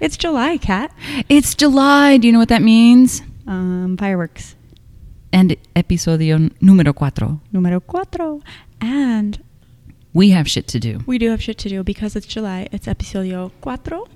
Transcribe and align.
It's 0.00 0.16
July, 0.16 0.58
Cat. 0.58 0.92
It's 1.28 1.54
July. 1.54 2.16
Do 2.18 2.26
you 2.26 2.32
know 2.32 2.38
what 2.38 2.48
that 2.48 2.62
means? 2.62 3.22
Um, 3.46 3.96
fireworks. 3.98 4.54
And 5.32 5.56
episodio 5.74 6.50
número 6.60 6.92
cuatro. 6.94 7.40
Número 7.52 7.80
cuatro. 7.80 8.42
And 8.80 9.42
We 10.14 10.30
have 10.30 10.48
shit 10.48 10.66
to 10.68 10.80
do. 10.80 11.00
we 11.06 11.18
do 11.18 11.30
have 11.30 11.42
shit 11.42 11.58
to 11.58 11.68
do 11.68 11.82
because 11.82 12.16
it's 12.16 12.26
July. 12.26 12.68
It's 12.72 12.86
episodio 12.86 13.50
cuatro. 13.62 14.06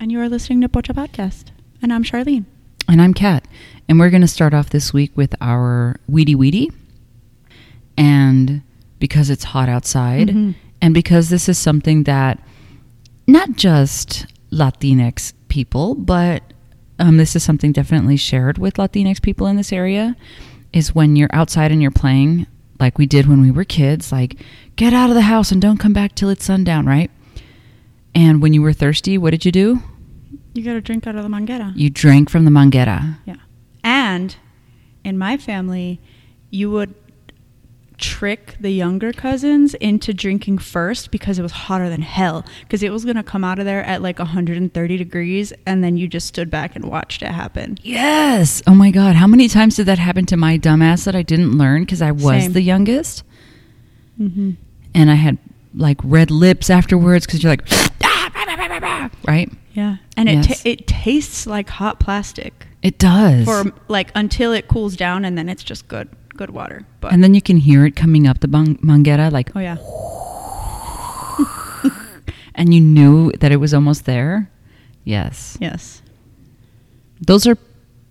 And 0.00 0.10
you 0.12 0.20
are 0.20 0.28
listening 0.28 0.60
to 0.62 0.68
Pocha 0.68 0.94
Podcast. 0.94 1.46
And 1.82 1.92
I'm 1.92 2.02
Charlene. 2.02 2.44
And 2.88 3.00
I'm 3.02 3.14
Kat. 3.14 3.46
And 3.88 3.98
we're 3.98 4.10
going 4.10 4.22
to 4.22 4.28
start 4.28 4.54
off 4.54 4.70
this 4.70 4.92
week 4.92 5.12
with 5.16 5.34
our 5.40 5.96
Weedy 6.08 6.34
Weedy. 6.34 6.70
And 7.96 8.62
because 8.98 9.30
it's 9.30 9.44
hot 9.44 9.68
outside, 9.68 10.28
Mhm. 10.28 10.54
and 10.82 10.92
because 10.94 11.28
this 11.30 11.48
is 11.48 11.56
something 11.58 12.04
that 12.04 12.38
not 13.26 13.56
just 13.56 14.26
Latinx 14.50 15.32
people, 15.48 15.94
but 15.94 16.42
um, 16.98 17.16
this 17.16 17.36
is 17.36 17.42
something 17.42 17.72
definitely 17.72 18.16
shared 18.16 18.58
with 18.58 18.74
Latinx 18.74 19.20
people 19.20 19.46
in 19.46 19.56
this 19.56 19.72
area, 19.72 20.16
is 20.72 20.94
when 20.94 21.16
you're 21.16 21.30
outside 21.32 21.72
and 21.72 21.80
you're 21.82 21.90
playing, 21.90 22.46
like 22.78 22.98
we 22.98 23.06
did 23.06 23.26
when 23.26 23.40
we 23.40 23.50
were 23.50 23.64
kids, 23.64 24.12
like 24.12 24.36
get 24.76 24.92
out 24.92 25.10
of 25.10 25.14
the 25.14 25.22
house 25.22 25.52
and 25.52 25.60
don't 25.60 25.78
come 25.78 25.92
back 25.92 26.14
till 26.14 26.28
it's 26.28 26.44
sundown, 26.44 26.86
right? 26.86 27.10
And 28.14 28.40
when 28.40 28.54
you 28.54 28.62
were 28.62 28.72
thirsty, 28.72 29.18
what 29.18 29.30
did 29.30 29.44
you 29.44 29.52
do? 29.52 29.82
You 30.54 30.64
got 30.64 30.72
to 30.72 30.80
drink 30.80 31.06
out 31.06 31.16
of 31.16 31.22
the 31.22 31.28
manguera. 31.28 31.72
You 31.76 31.90
drank 31.90 32.30
from 32.30 32.46
the 32.46 32.50
manguera. 32.50 33.18
Yeah. 33.26 33.36
And 33.84 34.34
in 35.04 35.18
my 35.18 35.36
family, 35.36 36.00
you 36.50 36.70
would 36.70 36.94
trick 37.98 38.56
the 38.60 38.70
younger 38.70 39.12
cousins 39.12 39.74
into 39.74 40.12
drinking 40.12 40.58
first 40.58 41.10
because 41.10 41.38
it 41.38 41.42
was 41.42 41.52
hotter 41.52 41.88
than 41.88 42.02
hell. 42.02 42.44
Because 42.60 42.82
it 42.82 42.90
was 42.92 43.04
going 43.04 43.16
to 43.16 43.22
come 43.22 43.42
out 43.44 43.58
of 43.58 43.64
there 43.64 43.82
at 43.84 44.02
like 44.02 44.18
130 44.18 44.96
degrees, 44.96 45.52
and 45.66 45.82
then 45.82 45.96
you 45.96 46.06
just 46.08 46.26
stood 46.26 46.50
back 46.50 46.76
and 46.76 46.84
watched 46.86 47.22
it 47.22 47.28
happen. 47.28 47.78
Yes. 47.82 48.62
Oh 48.66 48.74
my 48.74 48.90
God. 48.90 49.16
How 49.16 49.26
many 49.26 49.48
times 49.48 49.76
did 49.76 49.86
that 49.86 49.98
happen 49.98 50.26
to 50.26 50.36
my 50.36 50.58
dumbass 50.58 51.04
that 51.04 51.16
I 51.16 51.22
didn't 51.22 51.56
learn 51.56 51.82
because 51.82 52.02
I 52.02 52.10
was 52.12 52.22
Same. 52.44 52.52
the 52.52 52.62
youngest? 52.62 53.22
Mm-hmm. 54.20 54.52
And 54.94 55.10
I 55.10 55.14
had 55.14 55.38
like 55.74 55.98
red 56.02 56.30
lips 56.30 56.70
afterwards 56.70 57.26
because 57.26 57.42
you're 57.42 57.52
like, 57.52 57.68
right? 59.26 59.50
Yeah. 59.72 59.96
And 60.16 60.28
it, 60.28 60.34
Yes. 60.48 60.62
ta- 60.62 60.68
it 60.68 60.86
tastes 60.86 61.46
like 61.46 61.68
hot 61.68 62.00
plastic 62.00 62.66
It 62.82 62.98
does. 62.98 63.44
for 63.44 63.72
like 63.88 64.10
until 64.14 64.52
it 64.52 64.68
cools 64.68 64.96
down, 64.96 65.24
and 65.24 65.36
then 65.36 65.48
it's 65.48 65.62
just 65.62 65.86
good, 65.88 66.08
good 66.36 66.50
water. 66.50 66.86
But 67.00 67.12
and 67.12 67.22
then 67.22 67.34
you 67.34 67.42
can 67.42 67.56
hear 67.58 67.84
it 67.86 67.96
coming 67.96 68.26
up 68.26 68.40
the 68.40 68.48
bang- 68.48 68.78
manguera, 68.78 69.30
like, 69.32 69.50
oh, 69.56 69.60
yeah. 69.60 69.76
and 72.54 72.72
you 72.72 72.80
knew 72.80 73.32
that 73.40 73.52
it 73.52 73.56
was 73.56 73.74
almost 73.74 74.04
there. 74.04 74.50
Yes. 75.04 75.56
Yes. 75.60 76.02
Those 77.20 77.46
are 77.46 77.56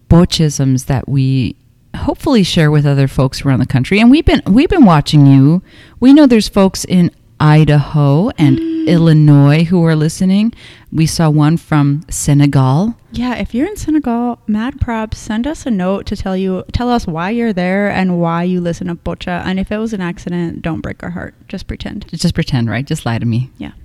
bochisms 0.10 0.86
that 0.86 1.08
we 1.08 1.56
hopefully 1.96 2.44
share 2.44 2.72
with 2.72 2.86
other 2.86 3.08
folks 3.08 3.44
around 3.46 3.60
the 3.60 3.66
country. 3.66 4.00
And 4.00 4.12
we've 4.12 4.26
been 4.26 4.42
we've 4.48 4.70
been 4.70 4.86
watching 4.86 5.26
you. 5.26 5.62
We 6.00 6.14
know 6.14 6.26
there's 6.26 6.50
folks 6.50 6.86
in 6.86 7.12
Idaho 7.40 8.30
and 8.38 8.60
Illinois 8.88 9.64
who 9.66 9.84
are 9.84 9.96
listening. 9.96 10.54
We 10.96 11.06
saw 11.08 11.30
one 11.30 11.58
from 11.58 12.06
Senegal. 12.10 12.96
Yeah, 13.12 13.36
if 13.36 13.54
you're 13.54 13.68
in 13.68 13.76
Senegal, 13.76 14.40
mad 14.48 14.80
props, 14.80 15.18
send 15.18 15.46
us 15.46 15.66
a 15.66 15.70
note 15.72 16.06
to 16.06 16.16
tell 16.16 16.38
you 16.38 16.64
tell 16.72 16.90
us 16.90 17.06
why 17.06 17.32
you're 17.32 17.52
there 17.52 17.90
and 17.90 18.22
why 18.22 18.44
you 18.44 18.62
listen 18.62 18.88
to 18.88 18.96
Pocha. 18.96 19.44
And 19.46 19.60
if 19.60 19.74
it 19.74 19.78
was 19.78 19.92
an 19.92 20.00
accident, 20.00 20.62
don't 20.62 20.80
break 20.80 21.04
our 21.04 21.10
heart. 21.10 21.36
Just 21.50 21.68
pretend. 21.68 22.08
Just 22.14 22.34
pretend, 22.34 22.70
right? 22.70 22.86
Just 22.86 23.06
lie 23.06 23.20
to 23.20 23.26
me. 23.26 23.52
Yeah. 23.58 23.74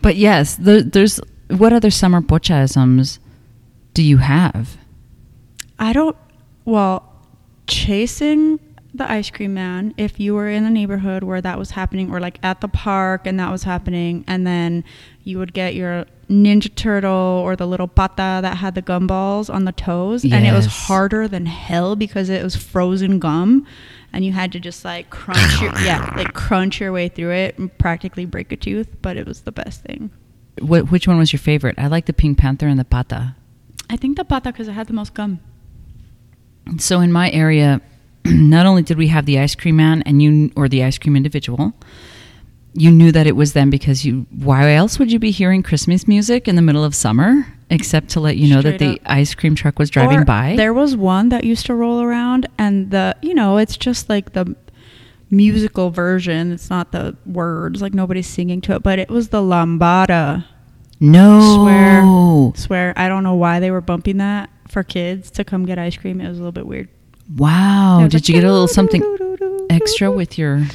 But 0.00 0.14
yes, 0.16 0.54
there, 0.54 0.82
there's 0.82 1.20
what 1.48 1.72
other 1.72 1.90
summer 1.90 2.20
bochasms 2.20 3.18
do 3.92 4.04
you 4.04 4.18
have? 4.18 4.76
I 5.80 5.92
don't 5.92 6.16
well, 6.64 7.12
chasing 7.66 8.60
the 8.94 9.10
ice 9.10 9.30
cream 9.30 9.54
man, 9.54 9.94
if 9.96 10.20
you 10.20 10.34
were 10.34 10.48
in 10.48 10.64
the 10.64 10.70
neighborhood 10.70 11.22
where 11.22 11.40
that 11.40 11.58
was 11.58 11.70
happening 11.70 12.12
or 12.12 12.20
like 12.20 12.38
at 12.42 12.60
the 12.60 12.68
park 12.68 13.26
and 13.26 13.40
that 13.40 13.50
was 13.50 13.62
happening 13.62 14.24
and 14.26 14.46
then 14.46 14.84
you 15.24 15.38
would 15.38 15.54
get 15.54 15.74
your 15.74 16.04
Ninja 16.28 16.74
Turtle 16.74 17.10
or 17.10 17.56
the 17.56 17.66
little 17.66 17.88
pata 17.88 18.40
that 18.42 18.58
had 18.58 18.74
the 18.74 18.82
gumballs 18.82 19.52
on 19.52 19.64
the 19.64 19.72
toes 19.72 20.24
and 20.24 20.46
it 20.46 20.52
was 20.52 20.66
harder 20.66 21.26
than 21.26 21.46
hell 21.46 21.96
because 21.96 22.28
it 22.28 22.42
was 22.42 22.54
frozen 22.54 23.18
gum 23.18 23.66
and 24.12 24.24
you 24.24 24.32
had 24.32 24.52
to 24.52 24.60
just 24.60 24.84
like 24.84 25.08
crunch 25.08 25.60
your 25.60 25.72
yeah, 25.80 26.12
like 26.16 26.34
crunch 26.34 26.80
your 26.80 26.92
way 26.92 27.08
through 27.08 27.32
it 27.32 27.58
and 27.58 27.76
practically 27.78 28.26
break 28.26 28.52
a 28.52 28.56
tooth, 28.56 28.88
but 29.00 29.16
it 29.16 29.26
was 29.26 29.42
the 29.42 29.52
best 29.52 29.82
thing. 29.82 30.10
What, 30.60 30.90
which 30.90 31.08
one 31.08 31.16
was 31.16 31.32
your 31.32 31.40
favorite? 31.40 31.78
I 31.78 31.86
like 31.86 32.04
the 32.04 32.12
Pink 32.12 32.36
Panther 32.36 32.66
and 32.66 32.78
the 32.78 32.84
Pata. 32.84 33.36
I 33.88 33.96
think 33.96 34.18
the 34.18 34.24
pata 34.24 34.52
because 34.52 34.68
it 34.68 34.72
had 34.72 34.86
the 34.86 34.92
most 34.92 35.14
gum. 35.14 35.40
So 36.78 37.00
in 37.00 37.10
my 37.10 37.30
area, 37.30 37.80
not 38.24 38.66
only 38.66 38.82
did 38.82 38.98
we 38.98 39.08
have 39.08 39.26
the 39.26 39.38
ice 39.38 39.54
cream 39.54 39.76
man 39.76 40.02
and 40.02 40.22
you 40.22 40.50
or 40.56 40.68
the 40.68 40.82
ice 40.84 40.98
cream 40.98 41.16
individual, 41.16 41.72
you 42.74 42.90
knew 42.90 43.12
that 43.12 43.26
it 43.26 43.36
was 43.36 43.52
them 43.52 43.68
because 43.70 44.04
you 44.04 44.26
why 44.30 44.72
else 44.72 44.98
would 44.98 45.12
you 45.12 45.18
be 45.18 45.30
hearing 45.30 45.62
Christmas 45.62 46.08
music 46.08 46.48
in 46.48 46.56
the 46.56 46.62
middle 46.62 46.84
of 46.84 46.94
summer 46.94 47.46
except 47.68 48.08
to 48.10 48.20
let 48.20 48.36
you 48.36 48.48
know 48.48 48.62
that 48.62 48.76
Straight 48.76 48.78
the 48.78 49.00
up. 49.00 49.10
ice 49.10 49.34
cream 49.34 49.54
truck 49.54 49.78
was 49.78 49.90
driving 49.90 50.20
Or 50.20 50.24
by? 50.24 50.54
There 50.56 50.72
was 50.72 50.96
one 50.96 51.28
that 51.30 51.44
used 51.44 51.66
to 51.66 51.74
roll 51.74 52.00
around, 52.02 52.46
and 52.58 52.90
the 52.90 53.16
you 53.22 53.34
know 53.34 53.58
it's 53.58 53.76
just 53.76 54.08
like 54.08 54.32
the 54.32 54.54
musical 55.30 55.90
version. 55.90 56.52
It's 56.52 56.70
not 56.70 56.92
the 56.92 57.16
words, 57.26 57.80
like 57.82 57.94
nobody's 57.94 58.26
singing 58.26 58.60
to 58.62 58.74
it, 58.74 58.82
but 58.82 58.98
it 58.98 59.08
was 59.10 59.28
the 59.30 59.40
lambada. 59.42 60.44
no. 61.00 62.52
Swear. 62.52 62.62
Swear, 62.66 62.92
I 62.96 63.08
don't 63.08 63.22
know 63.24 63.34
why 63.34 63.58
they 63.60 63.70
were 63.70 63.80
bumping 63.80 64.18
that 64.18 64.50
for 64.68 64.82
kids 64.82 65.30
to 65.32 65.44
come 65.44 65.64
get 65.66 65.78
ice 65.78 65.96
cream. 65.96 66.20
It 66.20 66.28
was 66.28 66.38
a 66.38 66.40
little 66.40 66.52
bit 66.52 66.66
weird. 66.66 66.88
Wow. 67.36 68.06
Did 68.08 68.28
you 68.28 68.34
get 68.34 68.44
a 68.44 68.50
little 68.52 68.68
something 68.68 69.02
extra 69.70 70.10
with 70.10 70.38
your 70.38 70.66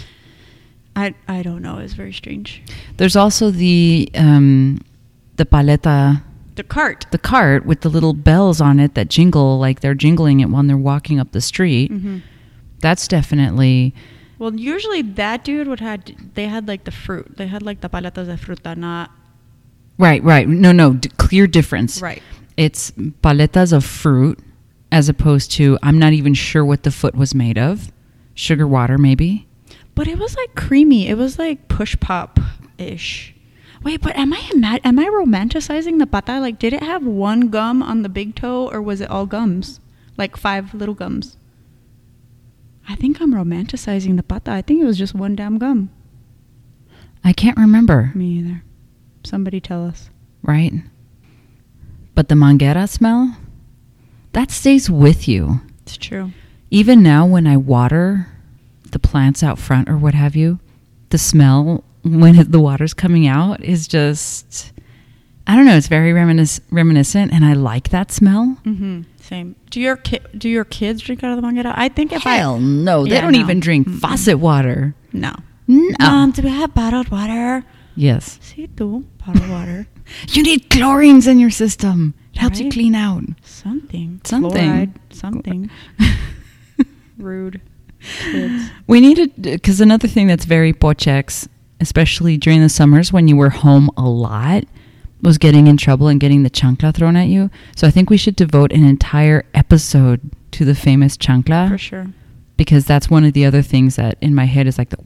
I 0.96 1.14
I 1.28 1.44
don't 1.44 1.62
know. 1.62 1.78
It's 1.78 1.94
very 1.94 2.14
strange. 2.14 2.62
There's 2.98 3.16
also 3.16 3.52
the 3.52 4.10
um 4.16 4.80
the 5.36 5.46
paleta 5.46 6.24
The 6.56 6.64
cart. 6.64 7.06
the 7.12 7.20
cart 7.20 7.66
with 7.66 7.82
the 7.82 7.90
little 7.90 8.14
bells 8.14 8.60
on 8.62 8.80
it 8.80 8.96
that 8.96 9.08
jingle 9.10 9.60
like 9.60 9.82
they're 9.82 9.94
jingling 9.96 10.40
it 10.40 10.50
when 10.50 10.68
they're 10.68 10.78
walking 10.78 11.20
up 11.20 11.32
the 11.32 11.42
street. 11.42 11.92
hmm 11.92 12.20
That's 12.80 13.08
definitely 13.08 13.94
Well, 14.40 14.56
usually 14.56 15.02
that 15.04 15.44
dude 15.44 15.68
would 15.68 15.80
had 15.82 16.16
they 16.34 16.48
had 16.48 16.68
like 16.68 16.86
the 16.86 16.92
fruit. 16.92 17.38
They 17.38 17.48
had 17.48 17.62
like 17.62 17.82
the 17.82 17.90
paletas 17.90 18.26
de 18.28 18.38
fruta, 18.38 18.76
not 18.76 19.12
Right, 20.00 20.24
right. 20.24 20.48
No, 20.48 20.72
no, 20.72 20.94
d- 20.94 21.10
clear 21.18 21.48
difference. 21.48 22.02
right. 22.02 22.22
It's 22.56 22.92
paletas 23.22 23.74
of 23.74 23.84
fruit 23.86 24.40
as 24.92 25.10
opposed 25.10 25.52
to 25.54 25.78
I'm 25.84 26.00
not 26.00 26.14
even 26.14 26.34
sure 26.34 26.64
what 26.66 26.84
the 26.84 26.92
foot 26.92 27.16
was 27.16 27.36
made 27.36 27.58
of. 27.58 27.92
Sugar 28.34 28.68
water 28.68 28.98
maybe. 28.98 29.48
But 29.96 30.08
it 30.08 30.20
was 30.20 30.36
like 30.36 30.56
creamy. 30.56 31.08
It 31.08 31.18
was 31.18 31.40
like 31.40 31.68
push 31.68 32.00
pop 32.00 32.40
ish. 32.78 33.34
Wait, 33.84 34.02
but 34.02 34.16
am 34.16 34.34
I 34.34 34.42
ima- 34.54 34.80
am 34.84 35.00
I 35.00 35.06
romanticizing 35.06 36.00
the 36.00 36.08
pata? 36.08 36.40
Like, 36.40 36.60
did 36.60 36.74
it 36.74 36.84
have 36.84 37.04
one 37.06 37.50
gum 37.50 37.82
on 37.84 38.02
the 38.02 38.10
big 38.10 38.36
toe, 38.36 38.70
or 38.70 38.82
was 38.82 39.02
it 39.02 39.10
all 39.10 39.26
gums, 39.26 39.80
like 40.18 40.36
five 40.36 40.74
little 40.74 40.96
gums? 40.96 41.38
I 42.90 42.96
think 42.96 43.22
I'm 43.22 43.34
romanticizing 43.34 44.18
the 44.18 44.24
pata. 44.24 44.52
I 44.52 44.62
think 44.62 44.82
it 44.82 44.86
was 44.86 44.98
just 44.98 45.14
one 45.14 45.36
damn 45.36 45.58
gum. 45.58 45.90
I 47.24 47.34
can't 47.34 47.58
remember, 47.58 48.12
Me 48.16 48.40
either. 48.40 48.64
Somebody 49.24 49.60
tell 49.60 49.86
us. 49.86 50.10
right? 50.42 50.74
But 52.16 52.30
the 52.30 52.36
manguera 52.36 52.88
smell 52.90 53.38
that 54.38 54.52
stays 54.52 54.90
with 54.90 55.28
you. 55.28 55.62
It's 55.82 55.98
true. 55.98 56.32
Even 56.70 57.02
now 57.02 57.26
when 57.26 57.48
I 57.48 57.58
water 57.58 58.28
the 58.92 59.00
plants 59.00 59.42
out 59.42 59.58
front 59.58 59.90
or 59.90 59.98
what 59.98 60.14
have 60.14 60.36
you, 60.36 60.60
the 61.10 61.18
smell 61.18 61.84
when 62.04 62.38
it, 62.38 62.52
the 62.52 62.60
water's 62.60 62.94
coming 62.94 63.26
out 63.28 63.64
is 63.64 63.88
just 63.88 64.72
I 65.50 65.56
don't 65.56 65.66
know, 65.66 65.76
it's 65.78 65.88
very 65.88 66.12
reminis- 66.12 66.60
reminiscent 66.72 67.32
and 67.34 67.44
I 67.46 67.54
like 67.54 67.90
that 67.90 68.12
smell. 68.12 68.58
Mm-hmm. 68.66 69.02
Same. 69.22 69.56
Do 69.72 69.80
your 69.82 69.96
ki- 69.98 70.20
do 70.38 70.48
your 70.50 70.66
kids 70.66 71.02
drink 71.02 71.24
out 71.24 71.32
of 71.32 71.38
the 71.42 71.42
manguera? 71.48 71.74
I 71.76 71.90
think 71.90 72.12
if 72.14 72.22
Hell 72.24 72.60
no, 72.60 73.04
they 73.06 73.12
Yeah, 73.16 73.22
don't 73.22 73.34
no. 73.34 73.40
even 73.40 73.60
drink 73.60 73.88
Mm-mm. 73.88 74.00
faucet 74.00 74.40
water. 74.40 74.94
No. 75.14 75.34
No. 75.68 75.96
Mom, 76.00 76.32
do 76.32 76.42
we 76.44 76.50
have 76.50 76.74
bottled 76.76 77.10
water? 77.10 77.64
yes. 77.96 78.38
See, 78.42 78.68
do 78.68 79.06
bottled 79.26 79.50
water. 79.50 79.88
You 80.30 80.44
need 80.44 80.70
chlorines 80.70 81.28
in 81.28 81.40
your 81.40 81.50
system. 81.50 82.14
It 82.38 82.42
helps 82.42 82.60
you 82.60 82.70
clean 82.72 82.94
out. 82.94 83.24
Something. 83.44 84.22
Something. 84.24 84.52
Fluoride, 84.52 84.94
something. 85.10 85.70
Rude. 87.18 87.62
Kids. 88.00 88.70
We 88.86 89.02
needed 89.02 89.42
because 89.42 89.82
another 89.82 90.08
thing 90.08 90.28
that's 90.28 90.46
very 90.46 90.72
pochex, 90.72 91.48
especially 91.82 92.38
during 92.38 92.62
the 92.62 92.70
summers 92.70 93.12
when 93.12 93.28
you 93.28 93.36
were 93.36 93.50
home 93.50 93.90
a 93.98 94.04
lot, 94.08 94.66
was 95.24 95.40
getting 95.40 95.66
in 95.66 95.78
trouble 95.78 96.08
and 96.08 96.20
getting 96.20 96.44
the 96.44 96.50
chancla 96.52 96.94
thrown 96.94 97.16
at 97.16 97.28
you. 97.28 97.50
So 97.76 97.88
I 97.88 97.92
think 97.92 98.12
we 98.12 98.18
should 98.18 98.36
devote 98.36 98.72
an 98.72 98.86
entire 98.86 99.46
episode 99.56 100.22
to 100.52 100.64
the 100.64 100.76
famous 100.76 101.18
chancla 101.18 101.70
For 101.70 101.78
sure. 101.80 102.08
because 102.56 102.86
that's 102.86 103.10
one 103.10 103.24
of 103.26 103.34
the 103.34 103.46
other 103.46 103.64
things 103.64 103.96
that 103.96 104.18
in 104.22 104.36
my 104.36 104.46
head 104.46 104.68
is 104.68 104.78
like 104.78 104.90
the. 104.92 104.98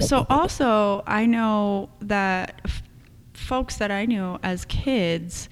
So 0.00 0.26
also, 0.30 1.02
I 1.06 1.26
know 1.26 1.90
that 2.00 2.62
f- 2.64 2.82
folks 3.34 3.76
that 3.76 3.90
I 3.90 4.06
knew 4.06 4.38
as 4.42 4.64
kids, 4.64 5.50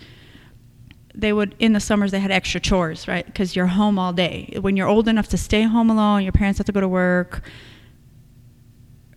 they 1.18 1.32
would 1.32 1.54
in 1.58 1.72
the 1.72 1.80
summers 1.80 2.12
they 2.12 2.20
had 2.20 2.30
extra 2.30 2.60
chores, 2.60 3.08
right? 3.08 3.26
Because 3.26 3.56
you're 3.56 3.66
home 3.66 3.98
all 3.98 4.12
day. 4.12 4.56
When 4.60 4.76
you're 4.76 4.86
old 4.86 5.08
enough 5.08 5.28
to 5.28 5.36
stay 5.36 5.62
home 5.62 5.90
alone, 5.90 6.22
your 6.22 6.32
parents 6.32 6.58
have 6.58 6.66
to 6.66 6.72
go 6.72 6.80
to 6.80 6.88
work. 6.88 7.42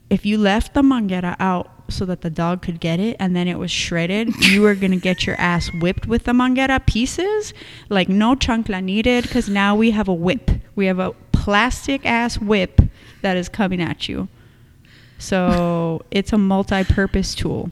If 0.10 0.26
you 0.26 0.38
left 0.38 0.74
the 0.74 0.82
manguera 0.82 1.38
out 1.40 1.70
so 1.90 2.04
that 2.06 2.22
the 2.22 2.30
dog 2.30 2.64
could 2.64 2.80
get 2.80 3.00
it 3.00 3.16
and 3.20 3.36
then 3.36 3.48
it 3.48 3.60
was 3.60 3.70
shredded, 3.70 4.36
you 4.46 4.62
were 4.62 4.76
gonna 4.76 4.98
get 4.98 5.28
your 5.28 5.36
ass 5.40 5.72
whipped 5.74 6.08
with 6.08 6.24
the 6.24 6.34
manguera 6.34 6.86
pieces. 6.86 7.54
Like 7.88 8.10
no 8.10 8.36
chancla 8.36 8.84
needed, 8.84 9.24
because 9.24 9.48
now 9.48 9.76
we 9.76 9.92
have 9.92 10.08
a 10.08 10.14
whip. 10.14 10.50
We 10.76 10.88
have 10.88 11.00
a 11.00 11.12
plastic 11.32 12.06
ass 12.06 12.40
whip 12.40 12.82
that 13.22 13.38
is 13.38 13.48
coming 13.48 13.82
at 13.82 14.10
you. 14.10 14.28
So 15.20 16.02
it's 16.10 16.34
a 16.34 16.38
multi-purpose 16.38 17.36
tool. 17.36 17.70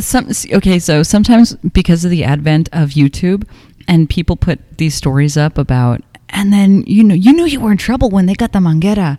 Some 0.00 0.28
okay 0.52 0.78
so 0.78 1.02
sometimes 1.02 1.54
because 1.72 2.04
of 2.04 2.10
the 2.10 2.22
advent 2.24 2.68
of 2.72 2.90
youtube 2.90 3.46
and 3.86 4.08
people 4.08 4.36
put 4.36 4.78
these 4.78 4.94
stories 4.94 5.36
up 5.36 5.56
about 5.58 6.02
and 6.28 6.52
then 6.52 6.82
you 6.86 7.02
know 7.02 7.14
you 7.14 7.32
knew 7.32 7.44
you 7.46 7.60
were 7.60 7.72
in 7.72 7.78
trouble 7.78 8.10
when 8.10 8.26
they 8.26 8.34
got 8.34 8.52
the 8.52 8.58
manguera. 8.60 9.18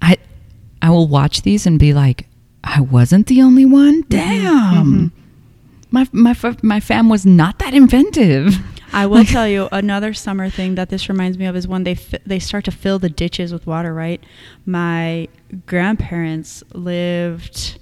I 0.00 0.16
i 0.80 0.90
will 0.90 1.06
watch 1.06 1.42
these 1.42 1.66
and 1.66 1.78
be 1.78 1.92
like 1.92 2.26
i 2.64 2.80
wasn't 2.80 3.26
the 3.26 3.42
only 3.42 3.64
one? 3.64 4.02
Mm-hmm, 4.04 4.08
Damn. 4.08 4.86
Mm-hmm. 4.86 5.06
my 5.90 6.08
my 6.12 6.56
my 6.62 6.80
fam 6.80 7.08
was 7.08 7.26
not 7.26 7.58
that 7.58 7.74
inventive. 7.74 8.54
I 8.90 9.04
will 9.04 9.24
tell 9.24 9.46
you 9.46 9.68
another 9.70 10.14
summer 10.14 10.48
thing 10.48 10.76
that 10.76 10.88
this 10.88 11.10
reminds 11.10 11.36
me 11.36 11.44
of 11.44 11.54
is 11.54 11.68
when 11.68 11.84
they 11.84 11.94
fi- 11.94 12.20
they 12.24 12.38
start 12.38 12.64
to 12.64 12.70
fill 12.70 12.98
the 12.98 13.10
ditches 13.10 13.52
with 13.52 13.66
water. 13.66 13.92
Right, 13.92 14.24
my 14.64 15.28
grandparents 15.66 16.62
lived 16.72 17.78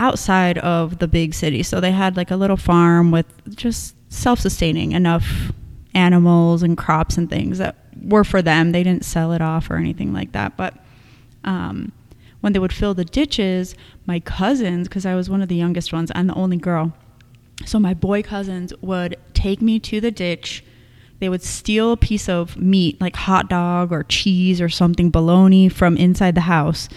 outside 0.00 0.58
of 0.58 0.98
the 0.98 1.06
big 1.06 1.34
city, 1.34 1.62
so 1.62 1.80
they 1.80 1.92
had 1.92 2.16
like 2.16 2.32
a 2.32 2.36
little 2.36 2.56
farm 2.56 3.12
with 3.12 3.26
just 3.54 3.94
self-sustaining 4.12 4.90
enough 4.92 5.52
animals 5.94 6.64
and 6.64 6.76
crops 6.76 7.16
and 7.16 7.30
things 7.30 7.58
that 7.58 7.76
were 8.02 8.24
for 8.24 8.42
them. 8.42 8.72
They 8.72 8.82
didn't 8.82 9.04
sell 9.04 9.32
it 9.32 9.40
off 9.40 9.70
or 9.70 9.76
anything 9.76 10.12
like 10.12 10.32
that, 10.32 10.56
but. 10.56 10.74
Um, 11.44 11.92
when 12.40 12.54
they 12.54 12.58
would 12.58 12.72
fill 12.72 12.94
the 12.94 13.04
ditches, 13.04 13.74
my 14.06 14.18
cousins, 14.20 14.88
because 14.88 15.04
I 15.04 15.14
was 15.14 15.28
one 15.28 15.42
of 15.42 15.48
the 15.48 15.56
youngest 15.56 15.92
ones 15.92 16.10
and 16.14 16.28
the 16.28 16.34
only 16.34 16.56
girl, 16.56 16.92
so 17.66 17.78
my 17.78 17.94
boy 17.94 18.22
cousins 18.22 18.72
would 18.80 19.16
take 19.34 19.60
me 19.60 19.78
to 19.80 20.00
the 20.00 20.10
ditch. 20.10 20.64
They 21.18 21.28
would 21.28 21.42
steal 21.42 21.92
a 21.92 21.98
piece 21.98 22.30
of 22.30 22.56
meat, 22.56 22.98
like 22.98 23.14
hot 23.14 23.50
dog 23.50 23.92
or 23.92 24.04
cheese 24.04 24.58
or 24.60 24.70
something, 24.70 25.10
bologna 25.10 25.68
from 25.68 25.98
inside 25.98 26.34
the 26.34 26.42
house, 26.42 26.88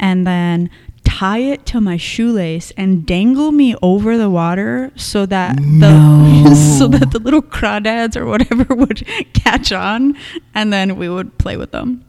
and 0.00 0.26
then 0.26 0.70
tie 1.18 1.38
it 1.38 1.64
to 1.66 1.80
my 1.80 1.96
shoelace 1.96 2.72
and 2.76 3.06
dangle 3.06 3.50
me 3.52 3.74
over 3.82 4.18
the 4.18 4.28
water 4.28 4.90
so 4.96 5.24
that 5.26 5.58
No. 5.60 6.44
the 6.44 6.54
so 6.78 6.88
that 6.88 7.10
the 7.12 7.18
little 7.18 7.42
crawdads 7.42 8.16
or 8.16 8.26
whatever 8.26 8.74
would 8.82 9.06
catch 9.32 9.72
on, 9.72 10.14
and 10.54 10.72
then 10.72 10.96
we 10.96 11.08
would 11.08 11.36
play 11.38 11.56
with 11.56 11.70
them. 11.72 12.04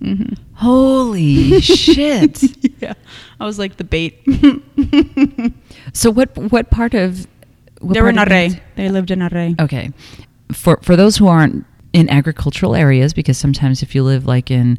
hmm 0.00 0.34
holy 0.54 1.60
shit 1.60 2.42
yeah, 2.82 2.94
I 3.40 3.44
was 3.46 3.58
like 3.58 3.76
the 3.78 3.84
bait. 3.84 4.14
so 5.92 6.10
what 6.10 6.36
what 6.52 6.70
part 6.70 6.94
of 6.94 7.26
what 7.80 7.94
they 7.94 8.00
were 8.02 8.10
in 8.10 8.16
part 8.16 8.28
Arrey. 8.28 8.60
They 8.76 8.88
lived 8.88 9.10
in 9.10 9.18
Arrey. 9.20 9.58
Okay. 9.60 9.90
For 10.52 10.78
for 10.82 10.94
those 10.96 11.16
who 11.16 11.26
aren't 11.26 11.64
in 11.92 12.08
agricultural 12.08 12.74
areas, 12.76 13.12
because 13.12 13.36
sometimes 13.38 13.82
if 13.82 13.94
you 13.94 14.02
live 14.04 14.24
like 14.26 14.50
in 14.50 14.78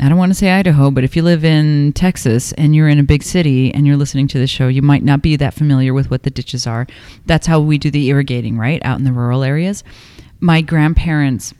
I 0.00 0.08
don't 0.08 0.16
want 0.16 0.30
to 0.30 0.38
say 0.38 0.50
Idaho, 0.50 0.90
but 0.90 1.04
if 1.04 1.14
you 1.14 1.22
live 1.22 1.44
in 1.44 1.92
Texas 1.92 2.52
and 2.52 2.74
you're 2.74 2.88
in 2.88 2.98
a 2.98 3.02
big 3.02 3.22
city 3.22 3.72
and 3.74 3.86
you're 3.86 3.98
listening 3.98 4.28
to 4.28 4.38
the 4.38 4.46
show, 4.46 4.66
you 4.68 4.80
might 4.80 5.04
not 5.04 5.20
be 5.20 5.36
that 5.36 5.52
familiar 5.52 5.92
with 5.92 6.10
what 6.10 6.22
the 6.22 6.30
ditches 6.30 6.66
are. 6.66 6.86
That's 7.26 7.46
how 7.46 7.60
we 7.60 7.76
do 7.76 7.90
the 7.90 8.08
irrigating, 8.08 8.56
right? 8.56 8.82
Out 8.82 8.98
in 8.98 9.04
the 9.04 9.12
rural 9.12 9.44
areas. 9.44 9.84
My 10.40 10.62
grandparents 10.62 11.52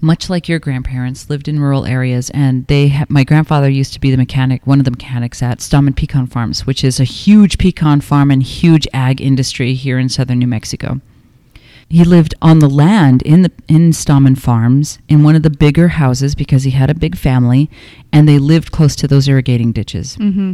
much 0.00 0.30
like 0.30 0.48
your 0.48 0.60
grandparents 0.60 1.28
lived 1.28 1.48
in 1.48 1.58
rural 1.58 1.84
areas 1.84 2.30
and 2.30 2.64
they 2.68 2.88
ha- 2.88 3.06
my 3.08 3.24
grandfather 3.24 3.68
used 3.68 3.92
to 3.92 4.00
be 4.00 4.12
the 4.12 4.16
mechanic 4.16 4.64
one 4.64 4.78
of 4.78 4.84
the 4.84 4.92
mechanics 4.92 5.42
at 5.42 5.60
Stahmann 5.60 5.94
Pecan 5.94 6.26
Farms 6.28 6.64
which 6.66 6.84
is 6.84 7.00
a 7.00 7.04
huge 7.04 7.58
pecan 7.58 8.00
farm 8.00 8.30
and 8.30 8.40
huge 8.40 8.86
ag 8.92 9.20
industry 9.20 9.74
here 9.74 9.98
in 9.98 10.08
southern 10.08 10.38
New 10.38 10.46
Mexico 10.46 11.00
he 11.90 12.04
lived 12.04 12.34
on 12.42 12.58
the 12.58 12.68
land 12.68 13.22
in 13.22 13.42
the 13.42 13.52
in 13.68 13.92
Stahmann 13.92 14.36
Farms 14.36 14.98
in 15.08 15.22
one 15.22 15.36
of 15.36 15.42
the 15.42 15.50
bigger 15.50 15.88
houses 15.88 16.34
because 16.34 16.64
he 16.64 16.70
had 16.72 16.90
a 16.90 16.94
big 16.94 17.16
family 17.16 17.70
and 18.12 18.28
they 18.28 18.38
lived 18.38 18.72
close 18.72 18.94
to 18.96 19.08
those 19.08 19.28
irrigating 19.28 19.72
ditches 19.72 20.16
Mm-hmm. 20.18 20.52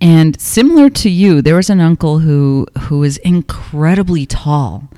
and 0.00 0.40
similar 0.40 0.90
to 0.90 1.10
you, 1.10 1.42
there 1.42 1.56
was 1.56 1.70
an 1.70 1.80
uncle 1.80 2.20
who 2.20 2.66
who 2.82 2.98
was 3.00 3.16
incredibly 3.18 4.26
tall, 4.26 4.88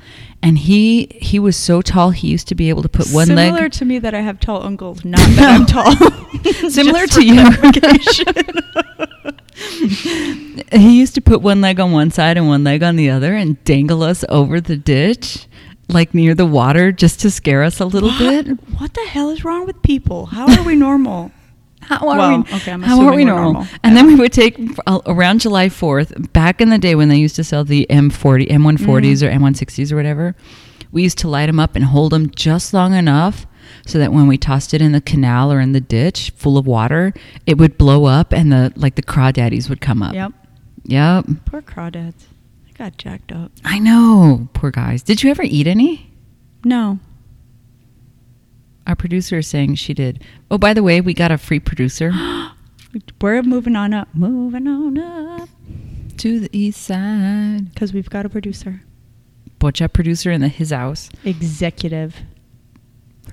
and 0.43 0.59
he 0.59 1.07
he 1.21 1.39
was 1.39 1.57
so 1.57 1.81
tall 1.83 2.11
he 2.11 2.29
used 2.29 2.49
to 2.49 2.55
be 2.55 2.69
able 2.69 2.83
to 2.83 2.89
put 2.89 3.09
one 3.11 3.27
Similar 3.27 3.47
leg. 3.47 3.55
Similar 3.55 3.69
to 3.71 3.85
me 3.85 3.99
that 4.01 4.15
I 4.15 4.21
have 4.21 4.39
tall 4.41 4.63
uncles, 4.65 5.05
not 5.05 5.21
that 5.37 5.61
I'm 5.61 5.67
tall. 5.67 6.71
Similar 6.71 7.07
to 7.07 7.25
you. 7.25 7.43
He 10.73 10.99
used 10.99 11.15
to 11.15 11.21
put 11.21 11.43
one 11.43 11.61
leg 11.61 11.79
on 11.79 11.93
one 11.93 12.11
side 12.11 12.37
and 12.39 12.49
one 12.49 12.65
leg 12.65 12.83
on 12.83 12.97
the 12.97 13.11
other, 13.11 13.35
and 13.35 13.63
dangle 13.65 14.03
us 14.03 14.25
over 14.29 14.61
the 14.61 14.77
ditch, 14.77 15.47
like 15.93 16.15
near 16.15 16.35
the 16.35 16.47
water, 16.47 16.93
just 16.93 17.21
to 17.21 17.31
scare 17.31 17.63
us 17.63 17.81
a 17.81 17.85
little 17.87 18.09
what? 18.11 18.19
bit. 18.47 18.59
What 18.79 18.95
the 18.95 19.03
hell 19.07 19.31
is 19.31 19.45
wrong 19.45 19.67
with 19.67 19.83
people? 19.83 20.27
How 20.27 20.47
are 20.59 20.65
we 20.65 20.75
normal? 20.75 21.31
How 21.83 22.09
are 22.09 22.17
Well, 22.17 22.43
we? 22.49 22.55
okay, 22.57 22.71
I'm 22.73 22.83
how 22.83 23.01
are 23.05 23.13
we 23.15 23.25
normal? 23.25 23.53
normal. 23.55 23.69
And 23.83 23.97
then 23.97 24.07
we 24.07 24.15
would 24.15 24.33
take 24.33 24.57
uh, 24.87 25.01
around 25.07 25.41
July 25.41 25.69
Fourth, 25.69 26.13
back 26.33 26.61
in 26.61 26.71
the 26.71 26.79
day 26.79 26.95
when 26.95 27.09
they 27.09 27.17
used 27.17 27.35
to 27.37 27.45
sell 27.45 27.65
the 27.65 27.87
M40, 27.91 28.49
M140s 28.49 29.19
Mhm. 29.21 29.23
or 29.27 29.31
M160s 29.31 29.91
or 29.91 29.97
whatever. 29.97 30.37
We 30.93 31.03
used 31.03 31.19
to 31.19 31.29
light 31.29 31.47
them 31.47 31.59
up 31.59 31.75
and 31.75 31.85
hold 31.87 32.13
them 32.13 32.31
just 32.31 32.73
long 32.73 32.95
enough 32.95 33.47
so 33.87 33.99
that 33.99 34.13
when 34.13 34.29
we 34.29 34.39
tossed 34.39 34.75
it 34.75 34.81
in 34.83 34.93
the 34.93 35.01
canal 35.01 35.53
or 35.53 35.59
in 35.61 35.73
the 35.73 35.81
ditch 35.81 36.31
full 36.37 36.57
of 36.57 36.67
water, 36.67 37.13
it 37.47 37.59
would 37.59 37.77
blow 37.79 38.05
up 38.05 38.33
and 38.33 38.53
the 38.53 38.73
like 38.77 38.95
the 38.95 39.03
crawdaddies 39.03 39.69
would 39.69 39.81
come 39.81 40.03
up. 40.03 40.15
yep. 40.15 40.33
Yep. 40.85 41.27
Poor 41.47 41.63
crawdads. 41.63 42.27
I 42.75 42.79
got 42.85 42.97
jacked 42.99 43.33
up. 43.33 43.53
I 43.65 43.79
know. 43.79 44.49
Poor 44.55 44.71
guys. 44.71 45.03
Did 45.03 45.23
you 45.23 45.31
ever 45.31 45.43
eat 45.43 45.67
any? 45.67 46.11
No. 46.65 46.99
Our 48.87 48.97
producer 48.97 49.39
is 49.39 49.47
saying 49.47 49.77
she 49.77 49.95
did. 49.95 50.25
Oh, 50.51 50.59
by 50.59 50.75
the 50.75 50.83
way, 50.83 51.01
we 51.01 51.15
got 51.15 51.31
a 51.31 51.39
free 51.39 51.61
producer 51.61 52.13
We're 53.21 53.43
moving 53.43 53.77
on 53.77 53.95
up. 53.95 54.09
Moving 54.15 54.67
on 54.67 54.99
up. 54.99 55.49
to 56.19 56.41
the 56.41 56.51
east 56.59 56.83
side. 56.83 57.73
Because 57.73 57.93
we've 57.93 58.11
got 58.11 58.27
a 58.27 58.29
producer. 58.29 58.83
Pocha 59.61 59.91
producer 59.93 60.31
in 60.31 60.41
the 60.41 60.49
his 60.49 60.71
house. 60.71 61.09
Executive. 61.25 62.17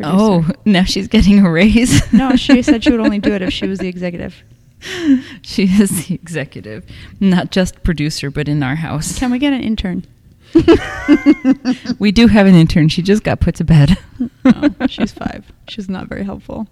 Oh, 0.02 0.50
now 0.66 0.84
she's 0.84 1.08
getting 1.08 1.46
a 1.46 1.50
raise. 1.52 2.14
No, 2.14 2.36
she 2.36 2.62
said 2.62 2.84
she 2.84 2.92
would 2.92 3.00
only 3.02 3.20
do 3.20 3.34
it 3.34 3.42
if 3.42 3.52
she 3.52 3.68
was 3.70 3.80
the 3.80 3.88
executive. 3.90 4.44
she 5.42 5.64
is 5.64 6.08
the 6.08 6.16
executive, 6.16 6.86
not 7.20 7.52
just 7.52 7.84
producer, 7.84 8.32
but 8.32 8.48
in 8.48 8.64
our 8.64 8.76
house. 8.76 9.18
Can 9.18 9.32
we 9.32 9.40
get 9.40 9.54
an 9.54 9.62
intern? 9.62 10.06
we 12.00 12.12
do 12.12 12.28
have 12.28 12.48
an 12.48 12.56
intern. 12.56 12.90
She 12.90 13.02
just 13.02 13.24
got 13.24 13.40
put 13.40 13.56
to 13.56 13.64
bed. 13.64 13.98
Oh, 14.46 14.74
she's 14.88 15.12
five. 15.12 15.52
She's 15.68 15.90
not 15.90 16.08
very 16.08 16.24
helpful. 16.24 16.68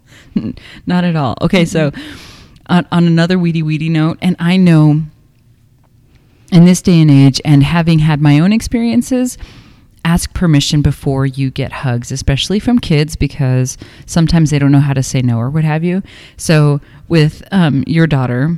not 0.85 1.03
at 1.03 1.15
all. 1.15 1.35
Okay, 1.41 1.65
so 1.65 1.91
mm-hmm. 1.91 2.63
on, 2.67 2.87
on 2.91 3.05
another 3.05 3.37
weedy 3.37 3.61
weedy 3.61 3.89
note, 3.89 4.17
and 4.21 4.35
I 4.39 4.57
know 4.57 5.03
in 6.51 6.65
this 6.65 6.81
day 6.81 7.01
and 7.01 7.11
age, 7.11 7.41
and 7.43 7.61
having 7.61 7.99
had 7.99 8.21
my 8.21 8.39
own 8.39 8.53
experiences, 8.53 9.37
ask 10.07 10.33
permission 10.33 10.81
before 10.81 11.25
you 11.25 11.51
get 11.51 11.71
hugs, 11.83 12.11
especially 12.11 12.59
from 12.59 12.79
kids, 12.79 13.15
because 13.17 13.77
sometimes 14.05 14.49
they 14.49 14.59
don't 14.59 14.71
know 14.71 14.79
how 14.79 14.93
to 14.93 15.03
say 15.03 15.21
no 15.21 15.37
or 15.37 15.49
what 15.49 15.63
have 15.65 15.83
you. 15.83 16.01
So 16.37 16.79
with 17.09 17.43
um, 17.51 17.83
your 17.87 18.07
daughter, 18.07 18.57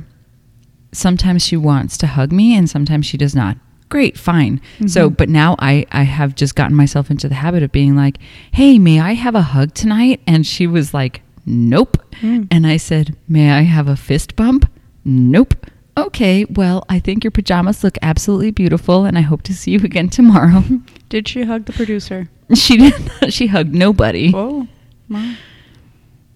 sometimes 0.92 1.44
she 1.44 1.56
wants 1.56 1.96
to 1.98 2.06
hug 2.06 2.30
me, 2.32 2.54
and 2.56 2.68
sometimes 2.70 3.06
she 3.06 3.16
does 3.16 3.34
not. 3.34 3.56
Great, 3.88 4.16
fine. 4.16 4.60
So, 4.86 5.10
Mhm. 5.10 5.16
but 5.16 5.28
now 5.28 5.56
I, 5.58 5.84
I 5.90 6.04
have 6.04 6.36
just 6.36 6.54
gotten 6.54 6.76
myself 6.76 7.10
into 7.10 7.28
the 7.28 7.34
habit 7.34 7.64
of 7.64 7.72
being 7.72 7.96
like, 7.96 8.18
hey, 8.52 8.78
may 8.78 9.00
I 9.00 9.14
have 9.14 9.34
a 9.34 9.42
hug 9.42 9.74
tonight? 9.74 10.20
And 10.28 10.46
she 10.46 10.68
was 10.68 10.94
like, 10.94 11.22
nope. 11.44 11.96
Mm. 12.20 12.46
And 12.52 12.66
I 12.68 12.76
said, 12.76 13.16
may 13.28 13.50
I 13.50 13.62
have 13.62 13.88
a 13.88 13.96
fist 13.96 14.36
bump? 14.36 14.70
Nope. 15.04 15.66
Okay, 16.06 16.44
well, 16.46 16.84
I 16.88 16.98
think 16.98 17.24
your 17.24 17.30
pajamas 17.30 17.84
look 17.84 17.96
absolutely 18.02 18.50
beautiful, 18.50 19.04
and 19.04 19.18
I 19.18 19.20
hope 19.20 19.42
to 19.42 19.54
see 19.54 19.72
you 19.72 19.80
again 19.80 20.08
tomorrow. 20.08 20.64
Did 21.08 21.28
she 21.28 21.44
hug 21.44 21.66
the 21.66 21.72
producer? 21.72 22.28
she 22.54 22.76
didn't. 22.78 23.30
She 23.32 23.46
hugged 23.48 23.74
nobody. 23.74 24.32
Oh, 24.34 24.60
Whoa. 24.60 24.66
Wow. 25.08 25.34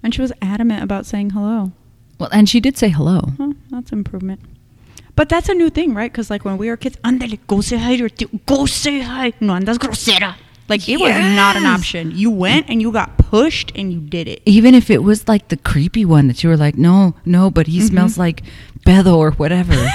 And 0.03 0.15
she 0.15 0.21
was 0.21 0.33
adamant 0.43 0.83
about 0.83 1.07
saying 1.07 1.31
hello. 1.31 1.73
Well, 2.19 2.29
and 2.33 2.49
she 2.49 2.61
did 2.61 2.77
say 2.77 2.91
hello. 2.91 3.33
Huh, 3.39 3.55
that's 3.71 3.91
improvement. 3.91 4.41
But 5.17 5.29
that's 5.29 5.49
a 5.49 5.55
new 5.55 5.71
thing, 5.71 5.95
right? 5.95 6.13
Because 6.13 6.29
like 6.31 6.45
when 6.45 6.59
we 6.59 6.69
were 6.69 6.77
kids, 6.77 6.97
andale, 7.05 7.39
go 7.47 7.61
say 7.61 7.79
hi 7.79 7.93
to 7.93 7.99
your 8.01 8.09
tío. 8.11 8.41
Go 8.47 8.67
say 8.67 9.01
hi. 9.01 9.33
No 9.41 9.55
andas 9.55 9.79
grosera. 9.79 10.35
Like 10.69 10.89
it 10.89 10.99
was 10.99 11.11
not 11.13 11.57
an 11.57 11.67
option. 11.67 12.11
You 12.13 12.31
went 12.31 12.71
and 12.71 12.81
you 12.81 12.91
got 12.91 13.19
pushed 13.19 13.71
and 13.75 13.93
you 13.93 14.01
did 14.01 14.29
it. 14.29 14.43
Even 14.47 14.75
if 14.75 14.91
it 14.91 15.03
was 15.03 15.29
like 15.29 15.49
the 15.49 15.57
creepy 15.59 16.05
one 16.05 16.27
that 16.29 16.43
you 16.43 16.49
were 16.49 16.57
like, 16.57 16.77
no, 16.77 17.15
no, 17.27 17.51
but 17.51 17.67
he 17.67 17.81
Mhm. 17.81 17.89
smells 17.89 18.17
like 18.19 18.43
Bethel 18.85 19.15
or 19.17 19.33
whatever. 19.33 19.75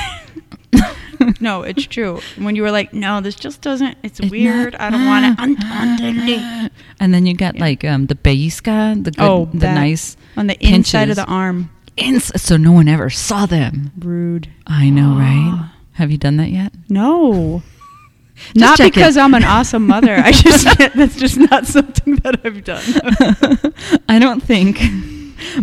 no, 1.41 1.63
it's 1.63 1.85
true. 1.85 2.19
When 2.37 2.55
you 2.55 2.61
were 2.61 2.71
like, 2.71 2.93
no, 2.93 3.19
this 3.19 3.35
just 3.35 3.61
doesn't. 3.61 3.97
It's, 4.03 4.19
It's 4.19 4.29
weird. 4.31 4.73
not- 4.73 4.81
I 4.81 4.89
don't 4.91 5.05
want 5.05 5.99
it. 6.01 6.71
and 6.99 7.13
then 7.13 7.25
you 7.25 7.33
got 7.35 7.55
Yeah. 7.55 7.61
like 7.61 7.83
um, 7.83 8.05
the 8.05 8.15
pellizca, 8.15 9.03
the 9.03 9.11
good, 9.11 9.21
Oh, 9.25 9.49
the 9.53 9.71
nice 9.73 10.15
On 10.37 10.47
the 10.47 10.57
inside 10.65 11.09
of 11.09 11.15
the 11.15 11.25
arm. 11.25 11.69
ins- 11.97 12.31
so 12.41 12.57
no 12.57 12.71
one 12.71 12.87
ever 12.87 13.09
saw 13.09 13.45
them. 13.45 13.91
Rude. 13.99 14.49
I 14.67 14.89
know, 14.89 15.15
right? 15.15 15.69
Have 15.93 16.11
you 16.11 16.17
done 16.17 16.37
that 16.37 16.51
yet? 16.51 16.73
No. 16.89 17.63
Not 18.55 18.77
check 18.77 18.87
it. 18.89 18.95
because 18.95 19.17
I'm 19.17 19.33
an 19.33 19.43
awesome 19.43 19.85
mother. 19.87 20.15
I 20.15 20.31
just 20.33 20.65
that's 20.95 21.15
just 21.15 21.37
not 21.37 21.65
something 21.65 22.15
that 22.17 22.39
I've 22.45 22.63
done. 22.63 22.83
I 24.09 24.19
don't 24.19 24.41
think 24.41 24.79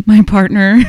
my 0.07 0.23
partner 0.23 0.81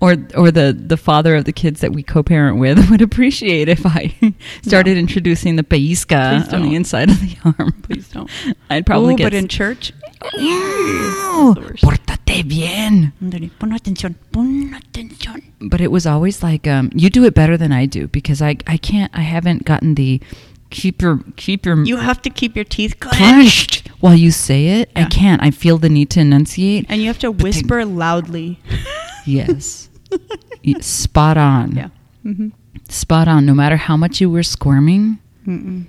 or 0.00 0.16
or 0.36 0.50
the 0.50 0.76
the 0.78 0.96
father 0.98 1.34
of 1.36 1.44
the 1.46 1.52
kids 1.52 1.80
that 1.80 1.92
we 1.92 2.02
co-parent 2.02 2.58
with 2.58 2.90
would 2.90 3.00
appreciate 3.00 3.68
if 3.68 3.86
I 3.86 4.14
started 4.62 4.94
No. 4.94 5.00
introducing 5.00 5.56
the 5.56 5.64
Please 5.64 6.52
on 6.52 6.62
the 6.68 6.74
inside 6.74 7.08
of 7.10 7.20
the 7.20 7.36
arm. 7.58 7.72
Please 7.82 8.08
don't. 8.08 8.30
I'd 8.68 8.84
probably 8.84 9.14
Ooh, 9.14 9.16
get 9.16 9.24
but 9.24 9.34
in 9.34 9.48
church. 9.48 9.92
Ew, 10.34 11.54
the 11.54 11.60
worst. 11.60 11.82
Pórtate 11.82 12.46
bien. 12.46 13.12
Ándale, 13.22 13.50
Pon 13.58 13.70
atención. 13.72 14.14
Pon 14.32 14.74
atención. 14.74 15.42
But 15.60 15.80
it 15.80 15.90
was 15.90 16.06
always 16.06 16.42
like 16.42 16.66
um, 16.66 16.90
you 16.94 17.08
do 17.10 17.24
it 17.24 17.34
better 17.34 17.56
than 17.56 17.72
I 17.72 17.86
do 17.86 18.08
because 18.08 18.42
I 18.42 18.56
I 18.66 18.76
can't 18.76 19.10
I 19.14 19.22
haven't 19.22 19.64
gotten 19.64 19.94
the 19.94 20.20
keep 20.70 21.00
your 21.02 21.20
keep 21.36 21.64
your 21.66 21.82
You 21.84 21.96
have 21.98 22.20
to 22.22 22.30
keep 22.30 22.54
your 22.56 22.64
teeth 22.64 22.98
clenched. 23.00 23.88
while 24.00 24.14
you 24.14 24.30
say 24.30 24.80
it. 24.80 24.90
I 24.96 25.04
can't. 25.04 25.42
I 25.42 25.50
feel 25.50 25.78
the 25.78 25.88
need 25.88 26.10
to 26.10 26.20
enunciate. 26.20 26.86
And 26.88 27.00
you 27.00 27.06
have 27.08 27.18
to 27.20 27.32
they- 27.32 27.42
whisper 27.44 27.84
loudly. 27.84 28.58
Yes. 29.24 29.88
Spot 30.80 31.36
on. 31.36 31.72
Yeah. 31.76 31.88
Mm-hmm. 32.24 32.48
Spot 32.88 33.28
on. 33.28 33.44
No 33.46 33.54
matter 33.54 33.76
how 33.76 33.96
much 33.96 34.20
you 34.20 34.30
were 34.30 34.42
squirming. 34.42 35.18
Mm-mm. 35.46 35.86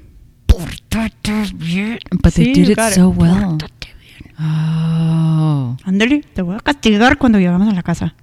But 0.48 2.34
they 2.34 2.46
See, 2.46 2.54
did 2.54 2.70
it 2.78 2.94
so 2.94 3.10
well. 3.10 3.58
Oh. 4.40 5.78
Ándale, 5.86 6.24
te 6.34 6.42
voy 6.42 6.56
a 6.56 6.60
castigar 6.60 7.18
cuando 7.18 7.38
llegamos 7.40 7.68
a 7.68 7.74
la 7.74 7.84
casa. 7.84 8.16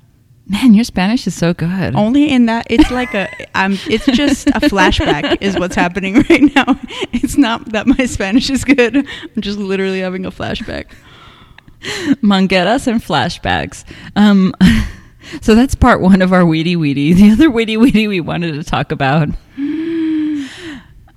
Man, 0.46 0.74
your 0.74 0.84
Spanish 0.84 1.26
is 1.26 1.34
so 1.34 1.54
good. 1.54 1.96
Only 1.96 2.30
in 2.30 2.46
that 2.46 2.66
it's 2.68 2.90
like 2.90 3.14
a 3.14 3.28
um 3.54 3.78
it's 3.88 4.04
just 4.06 4.46
a 4.48 4.60
flashback 4.60 5.40
is 5.40 5.58
what's 5.58 5.74
happening 5.74 6.14
right 6.30 6.54
now. 6.54 6.78
It's 7.12 7.36
not 7.38 7.72
that 7.72 7.86
my 7.86 8.04
Spanish 8.06 8.50
is 8.50 8.64
good. 8.64 8.96
I'm 8.96 9.42
just 9.42 9.58
literally 9.58 10.00
having 10.00 10.26
a 10.26 10.30
flashback. 10.30 10.92
Mangueras 12.22 12.86
and 12.86 13.02
flashbacks. 13.02 13.84
Um, 14.16 14.54
so 15.40 15.54
that's 15.54 15.74
part 15.74 16.00
one 16.00 16.22
of 16.22 16.32
our 16.32 16.44
weedy 16.44 16.76
weedy. 16.76 17.12
The 17.12 17.30
other 17.30 17.50
weedy 17.50 17.76
weedy 17.76 18.08
we 18.08 18.20
wanted 18.20 18.52
to 18.52 18.64
talk 18.64 18.92
about. 18.92 19.28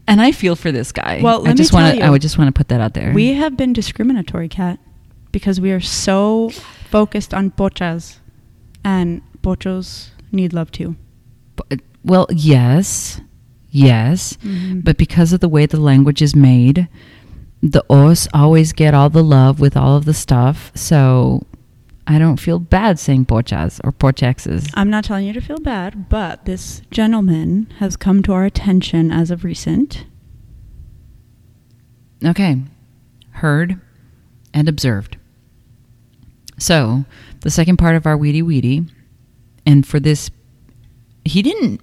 And 0.10 0.22
I 0.22 0.32
feel 0.32 0.56
for 0.56 0.72
this 0.72 0.94
guy. 0.94 1.20
Well, 1.22 1.40
I 1.40 1.44
let 1.44 1.50
me 1.50 1.56
just 1.56 1.74
want 1.74 1.98
to. 1.98 2.04
I 2.04 2.10
would 2.10 2.22
just 2.22 2.38
want 2.38 2.48
to 2.48 2.58
put 2.58 2.70
that 2.70 2.80
out 2.80 2.94
there. 2.94 3.14
We 3.14 3.34
have 3.34 3.58
been 3.58 3.74
discriminatory, 3.74 4.48
Kat, 4.48 4.80
because 5.34 5.60
we 5.60 5.72
are 5.72 5.82
so 5.82 6.50
focused 6.90 7.34
on 7.34 7.52
pochas, 7.52 8.20
and 8.84 9.22
pochos 9.42 10.10
need 10.32 10.54
love 10.54 10.72
too. 10.72 10.96
But- 11.56 11.82
well, 12.04 12.28
yes, 12.32 13.20
yes, 13.70 14.38
Mhm. 14.44 14.84
but 14.84 14.98
because 14.98 15.34
of 15.34 15.40
the 15.40 15.50
way 15.50 15.66
the 15.66 15.80
language 15.80 16.22
is 16.22 16.36
made, 16.36 16.88
the 17.62 17.84
os 17.90 18.28
always 18.34 18.72
get 18.74 18.94
all 18.94 19.10
the 19.10 19.24
love 19.24 19.60
with 19.60 19.76
all 19.76 19.98
of 19.98 20.06
the 20.06 20.14
stuff. 20.14 20.72
So 20.76 21.46
I 22.06 22.20
don't 22.20 22.40
feel 22.40 22.60
bad 22.60 23.00
saying 23.00 23.26
pochas 23.26 23.82
or 23.84 23.92
pochexes. 23.92 24.70
I'm 24.76 24.90
not 24.90 25.04
telling 25.04 25.26
you 25.28 25.34
to 25.34 25.42
feel 25.42 25.60
bad, 25.60 26.08
but 26.08 26.46
this 26.46 26.82
gentleman 26.92 27.68
has 27.80 27.98
come 27.98 28.22
to 28.24 28.32
our 28.34 28.46
attention 28.46 29.12
as 29.12 29.30
of 29.32 29.44
recent. 29.44 30.06
Okay. 32.24 32.62
Heard 33.32 33.80
and 34.54 34.70
observed. 34.70 35.18
So, 36.58 37.06
the 37.48 37.52
second 37.52 37.78
part 37.78 37.96
of 37.96 38.06
our 38.06 38.18
weedy 38.18 38.42
weedy, 38.42 38.84
and 39.66 39.88
for 39.88 40.02
this, 40.02 40.30
he 41.24 41.42
didn't. 41.42 41.80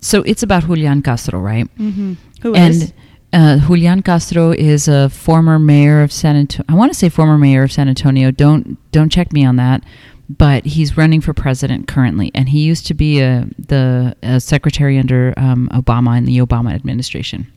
So, 0.00 0.22
it's 0.22 0.44
about 0.44 0.62
Julian 0.62 1.02
Castro, 1.02 1.40
right? 1.40 1.66
Mm-hmm. 1.76 2.12
Who 2.42 2.54
and 2.54 2.74
is? 2.74 2.92
uh, 3.32 3.58
Julian 3.66 4.02
Castro 4.02 4.52
is 4.52 4.86
a 4.86 5.08
former 5.08 5.58
mayor 5.58 6.02
of 6.02 6.12
San 6.12 6.36
Antonio. 6.36 6.66
I 6.68 6.74
want 6.76 6.92
to 6.92 6.96
say 6.96 7.08
former 7.08 7.36
mayor 7.36 7.64
of 7.64 7.72
San 7.72 7.88
Antonio. 7.88 8.30
Don't 8.30 8.78
don't 8.92 9.10
check 9.10 9.32
me 9.32 9.44
on 9.44 9.56
that. 9.56 9.82
But 10.28 10.64
he's 10.64 10.96
running 10.96 11.20
for 11.20 11.34
president 11.34 11.88
currently, 11.88 12.30
and 12.32 12.48
he 12.50 12.60
used 12.60 12.86
to 12.86 12.94
be 12.94 13.20
a, 13.20 13.48
the 13.58 14.16
a 14.22 14.38
secretary 14.38 15.00
under 15.00 15.34
um, 15.36 15.68
Obama 15.72 16.16
in 16.16 16.26
the 16.26 16.38
Obama 16.38 16.72
administration. 16.76 17.52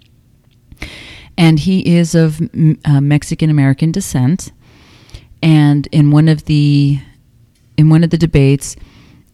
And 1.37 1.59
he 1.59 1.95
is 1.95 2.15
of 2.15 2.41
uh, 2.85 3.01
Mexican 3.01 3.51
American 3.51 3.91
descent. 3.91 4.51
And 5.43 5.87
in 5.91 6.09
one 6.09 6.27
of 6.27 6.45
the 6.45 6.99
in 7.77 7.89
one 7.89 8.03
of 8.03 8.09
the 8.09 8.17
debates, 8.17 8.75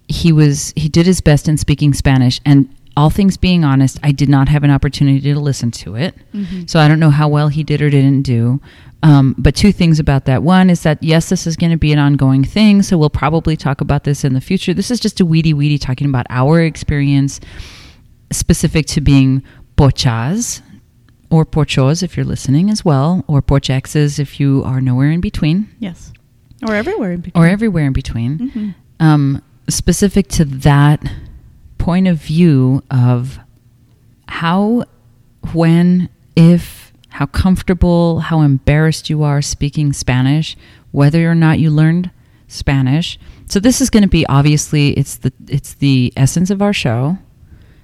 he 0.08 0.32
was 0.32 0.74
he 0.76 0.90
did 0.90 1.06
his 1.06 1.22
best 1.22 1.48
in 1.48 1.58
speaking 1.58 1.94
Spanish. 1.94 2.42
And 2.46 2.68
all 2.98 3.10
things 3.10 3.38
being 3.38 3.64
honest, 3.64 3.98
I 4.04 4.12
did 4.12 4.28
not 4.28 4.50
have 4.50 4.64
an 4.64 4.72
opportunity 4.72 5.22
to 5.34 5.40
listen 5.40 5.72
to 5.72 5.96
it. 5.96 6.14
Mhm. 6.34 6.70
So 6.70 6.80
I 6.80 6.88
don't 6.90 7.00
know 7.00 7.10
how 7.10 7.30
well 7.30 7.48
he 7.48 7.64
did 7.64 7.82
or 7.82 7.90
didn't 7.90 8.24
do. 8.24 8.60
Um, 9.04 9.34
but 9.38 9.56
two 9.56 9.72
things 9.72 10.00
about 10.00 10.26
that. 10.26 10.44
One 10.44 10.70
is 10.70 10.84
that 10.84 11.02
yes, 11.02 11.30
this 11.30 11.48
is 11.48 11.56
going 11.56 11.72
to 11.72 11.78
be 11.78 11.92
an 11.94 12.00
ongoing 12.00 12.44
thing, 12.44 12.84
so 12.84 12.98
we'll 12.98 13.10
probably 13.10 13.56
talk 13.56 13.80
about 13.82 14.04
this 14.04 14.24
in 14.24 14.34
the 14.34 14.42
future. 14.42 14.74
This 14.74 14.92
is 14.92 15.00
just 15.00 15.20
a 15.22 15.26
weedy 15.26 15.54
weedy 15.54 15.78
talking 15.80 16.08
about 16.08 16.28
our 16.30 16.62
experience 16.62 17.40
specific 18.32 18.86
to 18.88 19.02
being 19.02 19.42
pochas 19.78 20.62
or 21.30 21.46
pochos 21.46 22.04
if 22.04 22.16
you're 22.18 22.26
listening 22.26 22.70
as 22.70 22.84
well, 22.86 23.24
or 23.28 23.42
pochexes 23.42 24.20
if 24.20 24.40
you 24.40 24.62
are 24.66 24.82
nowhere 24.82 25.10
in 25.12 25.22
between 25.22 25.68
Yes. 25.80 26.12
Or 26.68 26.75
everywhere 26.75 27.12
in 27.13 27.22
between. 27.22 27.44
or 27.44 27.48
everywhere 27.48 27.86
in 27.86 27.94
between 27.94 28.38
Mhm. 28.39 28.75
um, 29.00 29.41
specific 29.70 30.27
to 30.30 30.46
that 30.46 31.01
point 31.77 32.08
of 32.08 32.22
view 32.22 32.84
of 32.91 33.39
how, 34.27 34.84
when, 35.53 36.10
if, 36.36 36.94
how 37.10 37.25
comfortable, 37.25 38.20
how 38.22 38.41
embarrassed 38.41 39.10
you 39.10 39.24
are 39.24 39.41
speaking 39.41 39.91
Spanish, 39.94 40.56
whether 40.91 41.30
or 41.30 41.36
not 41.36 41.60
you 41.60 41.70
learned 41.70 42.10
Spanish. 42.48 43.20
So 43.48 43.60
this 43.60 43.82
is 43.82 43.89
going 43.89 44.03
to 44.03 44.10
be 44.10 44.25
obviously 44.27 44.89
it's 44.91 45.15
the 45.18 45.32
it's 45.48 45.74
the 45.75 46.13
essence 46.15 46.50
of 46.50 46.62
our 46.62 46.74
show. 46.74 47.18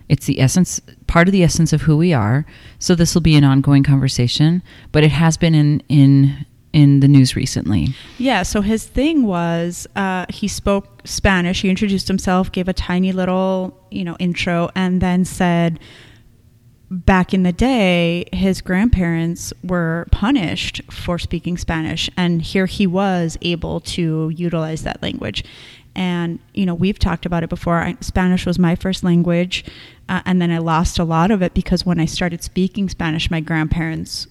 It's 0.08 0.26
the 0.26 0.40
essence 0.40 0.80
part 1.08 1.28
of 1.28 1.32
the 1.34 1.44
essence 1.44 1.74
of 1.74 1.82
who 1.84 1.98
we 1.98 2.14
are. 2.14 2.46
So 2.80 2.96
this 2.96 3.14
will 3.14 3.22
be 3.22 3.36
an 3.36 3.44
ongoing 3.44 3.84
conversation, 3.84 4.62
but 4.94 5.04
it 5.04 5.12
has 5.12 5.36
been 5.38 5.54
in 5.56 5.82
in 5.90 6.46
in 6.78 7.00
the 7.00 7.08
news 7.08 7.36
recently. 7.36 7.88
Yeah, 8.20 8.44
so 8.44 8.62
his 8.62 8.86
thing 8.86 9.26
was 9.26 9.88
uh, 9.96 10.28
he 10.30 10.48
spoke 10.48 11.02
Spanish. 11.06 11.64
He 11.64 11.72
introduced 11.72 12.08
himself, 12.08 12.52
gave 12.52 12.68
a 12.68 12.74
tiny 12.74 13.12
little, 13.12 13.76
you 13.90 14.04
know, 14.04 14.16
intro, 14.20 14.70
and 14.76 15.02
then 15.02 15.26
said 15.26 15.80
back 16.92 17.34
in 17.34 17.42
the 17.42 17.52
day, 17.52 18.26
his 18.32 18.62
grandparents 18.62 19.52
were 19.64 20.06
punished 20.12 20.84
for 20.92 21.18
speaking 21.18 21.58
Spanish, 21.58 22.12
and 22.16 22.44
here 22.44 22.68
he 22.68 22.86
was 22.86 23.40
able 23.42 23.80
to 23.80 24.30
utilize 24.36 24.84
that 24.84 25.02
language. 25.02 25.44
And 25.96 26.38
you 26.54 26.68
know, 26.68 26.76
we've 26.76 27.00
talked 27.00 27.26
about 27.26 27.42
it 27.42 27.50
before. 27.50 27.78
I, 27.78 27.98
Spanish 28.02 28.46
was 28.46 28.60
my 28.60 28.76
first 28.76 29.04
language, 29.04 29.66
uh, 30.08 30.22
and 30.28 30.40
then 30.40 30.52
I 30.52 30.60
lost 30.60 31.00
a 31.00 31.04
lot 31.04 31.32
of 31.32 31.42
it 31.42 31.56
because 31.56 31.88
when 31.88 32.00
I 32.00 32.06
started 32.06 32.44
speaking 32.44 32.88
Spanish, 32.88 33.32
my 33.32 33.40
grandparents 33.40 34.28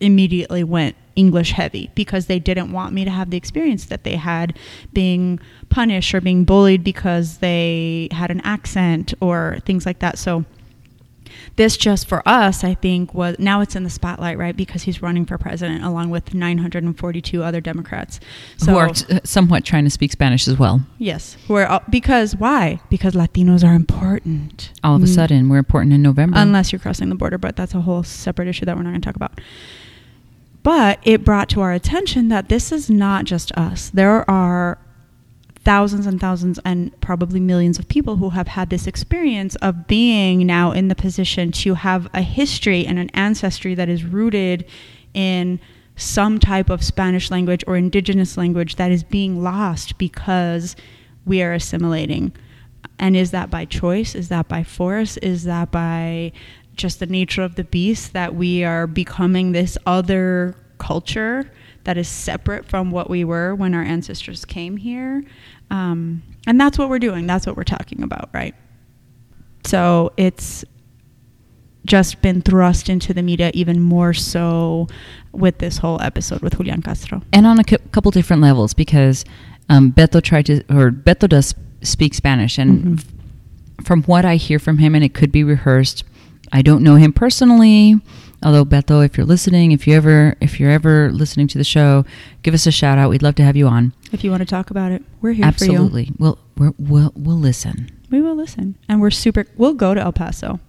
immediately 0.00 0.62
went 0.64 0.94
English 1.16 1.50
heavy 1.52 1.90
because 1.96 2.26
they 2.26 2.38
didn't 2.38 2.70
want 2.70 2.92
me 2.94 3.04
to 3.04 3.10
have 3.10 3.30
the 3.30 3.36
experience 3.36 3.86
that 3.86 4.04
they 4.04 4.14
had 4.16 4.56
being 4.92 5.40
punished 5.68 6.14
or 6.14 6.20
being 6.20 6.44
bullied 6.44 6.84
because 6.84 7.38
they 7.38 8.08
had 8.12 8.30
an 8.30 8.40
accent 8.42 9.12
or 9.20 9.58
things 9.66 9.84
like 9.84 9.98
that. 9.98 10.16
So 10.18 10.44
this 11.56 11.76
just 11.76 12.06
for 12.08 12.26
us, 12.26 12.62
I 12.64 12.74
think 12.74 13.12
was 13.12 13.36
now 13.38 13.60
it's 13.60 13.74
in 13.76 13.82
the 13.82 13.90
spotlight, 13.90 14.38
right? 14.38 14.56
Because 14.56 14.84
he's 14.84 15.02
running 15.02 15.26
for 15.26 15.36
president 15.38 15.84
along 15.84 16.10
with 16.10 16.32
942 16.32 17.42
other 17.42 17.60
Democrats. 17.60 18.20
So 18.56 18.72
who 18.72 18.78
are 18.78 18.88
t- 18.90 19.12
uh, 19.16 19.20
somewhat 19.24 19.64
trying 19.64 19.84
to 19.84 19.90
speak 19.90 20.12
Spanish 20.12 20.46
as 20.48 20.56
well. 20.58 20.80
yes, 20.98 21.36
we're 21.48 21.80
because 21.90 22.36
why? 22.36 22.80
Because 22.90 23.14
Latinos 23.14 23.62
are 23.68 23.74
important. 23.74 24.72
All 24.84 24.94
of 24.96 25.02
a 25.02 25.06
Mm. 25.06 25.14
sudden, 25.14 25.48
we're 25.48 25.58
important 25.58 25.92
in 25.92 26.00
November. 26.02 26.38
unless 26.38 26.72
you're 26.72 26.78
crossing 26.78 27.08
the 27.08 27.14
border, 27.16 27.38
but 27.38 27.56
that's 27.56 27.74
a 27.74 27.80
whole 27.80 28.02
separate 28.04 28.46
issue 28.48 28.64
that 28.64 28.76
we're 28.76 28.82
not 28.84 28.90
going 28.90 29.00
to 29.00 29.06
talk 29.06 29.16
about. 29.16 29.40
But 30.68 30.98
it 31.02 31.24
brought 31.24 31.48
to 31.48 31.62
our 31.62 31.72
attention 31.72 32.28
that 32.28 32.50
this 32.50 32.72
is 32.72 32.90
not 32.90 33.24
just 33.24 33.52
us. 33.52 33.88
There 33.88 34.30
are 34.30 34.76
thousands 35.64 36.04
and 36.04 36.20
thousands 36.20 36.60
and 36.62 36.92
probably 37.00 37.40
millions 37.40 37.78
of 37.78 37.88
people 37.88 38.16
who 38.16 38.28
have 38.28 38.48
had 38.48 38.68
this 38.68 38.86
experience 38.86 39.56
of 39.56 39.86
being 39.86 40.46
now 40.46 40.72
in 40.72 40.88
the 40.88 40.94
position 40.94 41.52
to 41.52 41.72
have 41.72 42.06
a 42.12 42.20
history 42.20 42.86
and 42.86 42.98
an 42.98 43.08
ancestry 43.14 43.74
that 43.76 43.88
is 43.88 44.04
rooted 44.04 44.66
in 45.14 45.58
some 45.96 46.38
type 46.38 46.68
of 46.68 46.84
Spanish 46.84 47.30
language 47.30 47.64
or 47.66 47.78
indigenous 47.78 48.36
language 48.36 48.76
that 48.76 48.92
is 48.92 49.02
being 49.02 49.42
lost 49.42 49.96
because 49.96 50.76
we 51.24 51.40
are 51.40 51.54
assimilating. 51.54 52.30
And 52.98 53.16
is 53.16 53.30
that 53.30 53.48
by 53.48 53.64
choice? 53.64 54.14
Is 54.14 54.28
that 54.28 54.48
by 54.48 54.64
force? 54.64 55.16
Is 55.16 55.44
that 55.44 55.70
by 55.70 56.32
just 56.78 57.00
the 57.00 57.06
nature 57.06 57.42
of 57.42 57.56
the 57.56 57.64
beast 57.64 58.12
that 58.14 58.34
we 58.34 58.64
are 58.64 58.86
becoming 58.86 59.52
this 59.52 59.76
other 59.86 60.54
culture 60.78 61.50
that 61.84 61.96
is 61.98 62.08
separate 62.08 62.64
from 62.66 62.90
what 62.90 63.10
we 63.10 63.24
were 63.24 63.54
when 63.54 63.74
our 63.74 63.82
ancestors 63.82 64.44
came 64.44 64.76
here? 64.78 65.22
Um, 65.70 66.22
and 66.46 66.58
that's 66.60 66.78
what 66.78 66.88
we're 66.88 66.98
doing. 66.98 67.26
That's 67.26 67.46
what 67.46 67.56
we're 67.56 67.64
talking 67.64 68.02
about, 68.02 68.30
right? 68.32 68.54
So 69.64 70.12
it's 70.16 70.64
just 71.84 72.20
been 72.22 72.42
thrust 72.42 72.88
into 72.88 73.14
the 73.14 73.22
media 73.22 73.50
even 73.54 73.80
more 73.80 74.12
so 74.12 74.86
with 75.32 75.58
this 75.58 75.78
whole 75.78 76.00
episode 76.02 76.40
with 76.42 76.56
Julian 76.56 76.82
Castro. 76.82 77.22
and 77.32 77.46
on 77.46 77.58
a 77.58 77.64
cou- 77.64 77.78
couple 77.92 78.10
different 78.10 78.42
levels 78.42 78.74
because 78.74 79.24
um, 79.70 79.92
Beto 79.92 80.22
tried 80.22 80.46
to, 80.46 80.60
or 80.74 80.90
Beto 80.90 81.28
does 81.28 81.54
speak 81.82 82.14
Spanish, 82.14 82.58
and 82.58 82.84
Mhm. 82.84 82.98
f- 82.98 83.84
from 83.86 84.02
what 84.04 84.24
I 84.24 84.36
hear 84.36 84.58
from 84.58 84.78
him, 84.78 84.94
and 84.94 85.04
it 85.04 85.14
could 85.14 85.30
be 85.30 85.44
rehearsed. 85.44 86.04
I 86.52 86.62
don't 86.62 86.82
know 86.82 86.96
him 86.96 87.12
personally, 87.12 87.96
although 88.42 88.64
Beto, 88.64 89.04
if 89.04 89.16
you're 89.16 89.26
listening, 89.26 89.72
if 89.72 89.86
you 89.86 89.94
ever, 89.94 90.34
if 90.40 90.58
you're 90.58 90.70
ever 90.70 91.10
listening 91.12 91.46
to 91.48 91.58
the 91.58 91.64
show, 91.64 92.04
give 92.42 92.54
us 92.54 92.66
a 92.66 92.72
shout 92.72 92.98
out. 92.98 93.10
We'd 93.10 93.22
love 93.22 93.34
to 93.36 93.42
have 93.44 93.56
you 93.56 93.66
on. 93.68 93.92
If 94.12 94.24
you 94.24 94.30
want 94.30 94.40
to 94.40 94.46
talk 94.46 94.70
about 94.70 94.92
it, 94.92 95.02
we're 95.20 95.32
here 95.32 95.50
for 95.52 95.64
you. 95.64 95.72
Absolutely, 95.72 96.12
we'll 96.18 96.38
we're, 96.56 96.72
we'll 96.78 97.12
we'll 97.14 97.36
listen 97.36 97.90
We 98.10 98.20
will 98.22 98.34
listen. 98.36 98.76
And 98.88 99.00
we're 99.00 99.10
super, 99.10 99.46
we'll 99.56 99.74
go 99.74 99.92
to 99.94 100.00
El 100.00 100.12
Paso. 100.12 100.60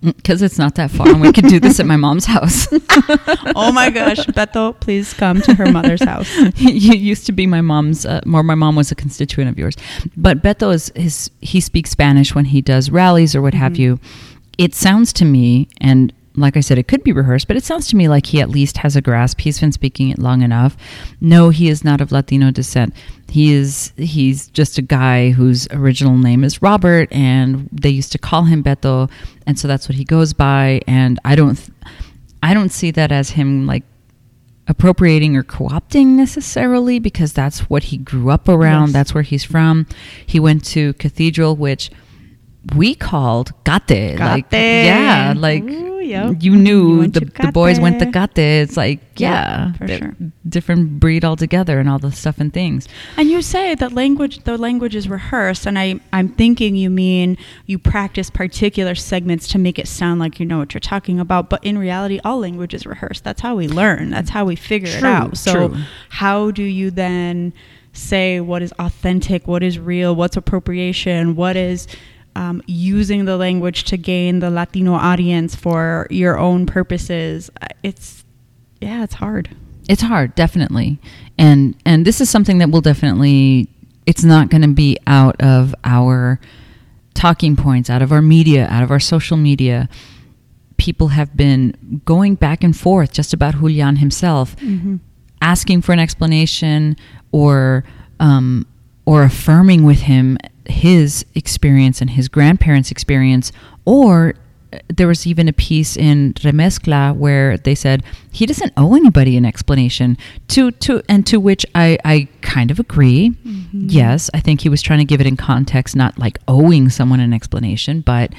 because 0.00 0.42
it's 0.42 0.58
not 0.58 0.74
that 0.76 0.90
far, 0.90 1.08
and 1.08 1.20
we 1.20 1.32
could 1.32 1.46
do 1.48 1.58
this 1.58 1.80
at 1.80 1.86
my 1.86 1.96
mom's 1.96 2.26
house. 2.26 2.68
oh 3.56 3.72
my 3.72 3.90
gosh, 3.90 4.18
Beto, 4.26 4.78
please 4.78 5.12
come 5.14 5.40
to 5.42 5.54
her 5.54 5.70
mother's 5.72 6.02
house. 6.04 6.30
you 6.58 6.92
used 6.94 7.26
to 7.26 7.32
be 7.32 7.46
my 7.46 7.60
mom's 7.62 8.04
uh, 8.06 8.20
more 8.26 8.42
my 8.42 8.54
mom 8.54 8.76
was 8.76 8.92
a 8.92 8.94
constituent 8.94 9.48
of 9.50 9.58
yours 9.58 9.74
but 10.16 10.42
beto 10.42 10.72
is 10.74 10.92
his 10.94 11.30
he 11.40 11.60
speaks 11.60 11.90
spanish 11.90 12.34
when 12.34 12.44
he 12.46 12.60
does 12.60 12.90
rallies 12.90 13.34
or 13.34 13.40
what 13.42 13.54
have 13.54 13.72
Mhm. 13.72 13.78
you 13.78 14.00
it 14.58 14.74
sounds 14.74 15.12
to 15.12 15.24
me 15.24 15.68
and 15.80 16.12
like 16.36 16.56
i 16.56 16.60
said 16.60 16.78
it 16.78 16.88
could 16.88 17.04
be 17.04 17.12
rehearsed 17.12 17.46
but 17.46 17.56
it 17.56 17.62
sounds 17.62 17.86
to 17.86 17.96
me 17.96 18.08
like 18.08 18.26
he 18.26 18.40
at 18.40 18.48
least 18.50 18.78
has 18.78 18.96
a 18.96 19.00
grasp. 19.00 19.40
He's 19.40 19.60
been 19.60 19.72
speaking 19.72 20.10
it 20.10 20.18
long 20.18 20.42
enough. 20.42 20.76
No 21.20 21.50
he 21.50 21.68
is 21.68 21.84
not 21.84 22.00
of 22.00 22.10
latino 22.12 22.50
descent. 22.50 22.94
He 23.28 23.52
is 23.52 23.92
he's 23.96 24.48
just 24.48 24.78
a 24.78 24.82
guy 24.82 25.30
whose 25.30 25.68
original 25.70 26.18
name 26.18 26.44
is 26.44 26.60
robert 26.62 27.12
and 27.12 27.68
they 27.72 27.90
used 27.90 28.12
to 28.12 28.18
call 28.18 28.44
him 28.44 28.62
beto 28.62 29.10
and 29.46 29.58
so 29.58 29.68
that's 29.68 29.88
what 29.88 29.96
he 29.96 30.04
goes 30.04 30.32
by 30.32 30.80
and 30.86 31.18
i 31.24 31.34
don't, 31.34 31.60
I 32.42 32.52
don't 32.52 32.70
see 32.70 32.90
that 32.92 33.10
as 33.10 33.30
him 33.30 33.66
like 33.66 33.84
appropriating 34.66 35.36
or 35.36 35.42
co-opting 35.42 36.08
necessarily 36.08 36.98
because 36.98 37.32
that's 37.32 37.60
what 37.70 37.84
he 37.84 37.98
grew 37.98 38.30
up 38.30 38.48
around. 38.48 38.88
Yes. 38.88 38.92
that's 38.92 39.14
where 39.14 39.22
he's 39.22 39.44
from. 39.44 39.86
He 40.26 40.40
went 40.40 40.64
to 40.66 40.94
cathedral 40.94 41.56
which 41.56 41.90
we 42.76 42.94
called 42.94 43.52
gate, 43.64 44.18
like 44.18 44.46
yeah 44.52 45.34
like 45.36 45.62
Ooh, 45.64 46.00
yep. 46.00 46.36
you 46.40 46.56
knew 46.56 47.02
You 47.02 47.08
the, 47.08 47.20
the 47.20 47.52
boys 47.52 47.78
went 47.78 47.98
to 48.00 48.06
Gate. 48.06 48.38
it's 48.38 48.76
like 48.76 49.00
Yeah, 49.16 49.30
yeah, 49.30 49.72
for 49.74 49.88
sure. 49.88 50.16
different 50.48 50.98
breed 50.98 51.24
altogether 51.24 51.78
and 51.78 51.88
all 51.88 51.98
the 51.98 52.10
stuff 52.12 52.38
and 52.38 52.52
things 52.52 52.88
And 53.16 53.28
you 53.28 53.42
say 53.42 53.74
that 53.74 53.92
language, 53.92 54.44
the 54.44 54.56
language 54.56 54.94
is 54.96 55.08
rehearsed, 55.08 55.66
and 55.66 55.78
I, 55.78 56.00
I'm 56.12 56.28
thinking 56.30 56.74
you 56.74 56.90
mean 56.90 57.36
you 57.66 57.78
practice 57.78 58.30
particular 58.30 58.94
segments 58.94 59.46
to 59.48 59.58
make 59.58 59.78
it 59.78 59.86
sound 59.88 60.20
like 60.20 60.40
you 60.40 60.46
know 60.46 60.58
what 60.58 60.72
you're 60.74 60.80
talking 60.80 61.20
about. 61.20 61.50
But 61.50 61.62
in 61.64 61.76
reality, 61.78 62.18
all 62.24 62.38
language 62.40 62.74
is 62.74 62.86
rehearsed. 62.86 63.24
That's 63.24 63.40
how 63.42 63.56
we 63.56 63.68
learn. 63.68 64.10
That's 64.10 64.30
how 64.30 64.44
we 64.46 64.56
figure 64.56 64.88
it 64.96 65.04
out. 65.04 65.36
So, 65.36 65.68
true. 65.68 65.76
how 66.08 66.50
do 66.50 66.62
you 66.62 66.90
then 66.90 67.52
say 67.92 68.40
what 68.40 68.60
is 68.62 68.72
authentic, 68.78 69.46
what 69.46 69.62
is 69.62 69.78
real, 69.78 70.14
what's 70.16 70.36
appropriation, 70.36 71.36
what 71.36 71.56
is 71.56 71.86
um, 72.36 72.62
using 72.66 73.24
the 73.24 73.36
language 73.36 73.84
to 73.84 73.96
gain 73.96 74.40
the 74.40 74.50
Latino 74.50 74.94
audience 74.94 75.54
for 75.54 76.06
your 76.10 76.38
own 76.38 76.66
purposes? 76.66 77.50
Uh, 77.60 77.66
It's 77.82 78.24
yeah, 78.80 79.04
it's 79.04 79.14
hard. 79.14 79.48
it's 79.88 80.02
hard 80.02 80.34
definitely 80.34 80.98
and 81.38 81.74
and 81.84 82.04
this 82.06 82.20
is 82.20 82.28
something 82.30 82.58
that 82.58 82.70
will 82.70 82.80
definitely 82.80 83.68
it's 84.06 84.24
not 84.24 84.48
going 84.50 84.62
to 84.62 84.74
be 84.74 84.96
out 85.06 85.36
of 85.40 85.74
our 85.84 86.38
talking 87.14 87.54
points 87.56 87.88
out 87.90 88.02
of 88.02 88.10
our 88.12 88.22
media 88.22 88.66
out 88.68 88.82
of 88.82 88.90
our 88.90 89.00
social 89.00 89.36
media 89.36 89.88
people 90.76 91.08
have 91.08 91.36
been 91.36 91.74
going 92.04 92.34
back 92.34 92.64
and 92.64 92.76
forth 92.76 93.12
just 93.12 93.32
about 93.32 93.54
Julian 93.60 93.96
himself 93.96 94.56
Mm-hmm. 94.56 94.96
asking 95.40 95.82
for 95.82 95.92
an 95.92 95.98
explanation 96.00 96.96
or 97.32 97.84
um, 98.20 98.66
or 99.06 99.22
affirming 99.22 99.84
with 99.84 100.00
him 100.00 100.38
his 100.66 101.24
experience 101.34 102.00
and 102.00 102.10
his 102.10 102.28
grandparents' 102.28 102.90
experience, 102.90 103.52
or 103.84 104.34
uh, 104.72 104.78
there 104.88 105.06
was 105.06 105.26
even 105.26 105.46
a 105.46 105.52
piece 105.52 105.94
in 105.96 106.32
Remezcla 106.34 107.14
where 107.14 107.58
they 107.58 107.74
said 107.74 108.02
he 108.32 108.46
doesn't 108.46 108.72
owe 108.76 108.94
anybody 108.94 109.36
an 109.36 109.44
explanation. 109.44 110.16
To 110.48 110.70
to 110.70 111.02
and 111.08 111.26
to 111.26 111.38
which 111.38 111.66
I 111.74 111.98
I 112.04 112.28
kind 112.40 112.70
of 112.70 112.80
agree. 112.80 113.30
Mhm. 113.46 113.68
Yes, 113.92 114.30
I 114.32 114.40
think 114.40 114.62
he 114.62 114.68
was 114.70 114.80
trying 114.80 115.00
to 115.00 115.04
give 115.04 115.20
it 115.20 115.26
in 115.26 115.36
context, 115.36 115.94
not 115.94 116.18
like 116.18 116.38
owing 116.48 116.88
someone 116.88 117.20
an 117.20 117.32
explanation, 117.34 118.00
but 118.00 118.32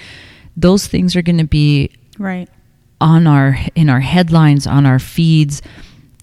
those 0.58 0.88
things 0.88 1.16
are 1.16 1.22
going 1.22 1.38
to 1.38 1.44
be 1.46 1.92
Right. 2.18 2.50
on 3.02 3.28
our 3.28 3.58
in 3.76 3.90
our 3.90 4.00
headlines 4.00 4.66
on 4.66 4.86
our 4.86 5.00
feeds 5.00 5.62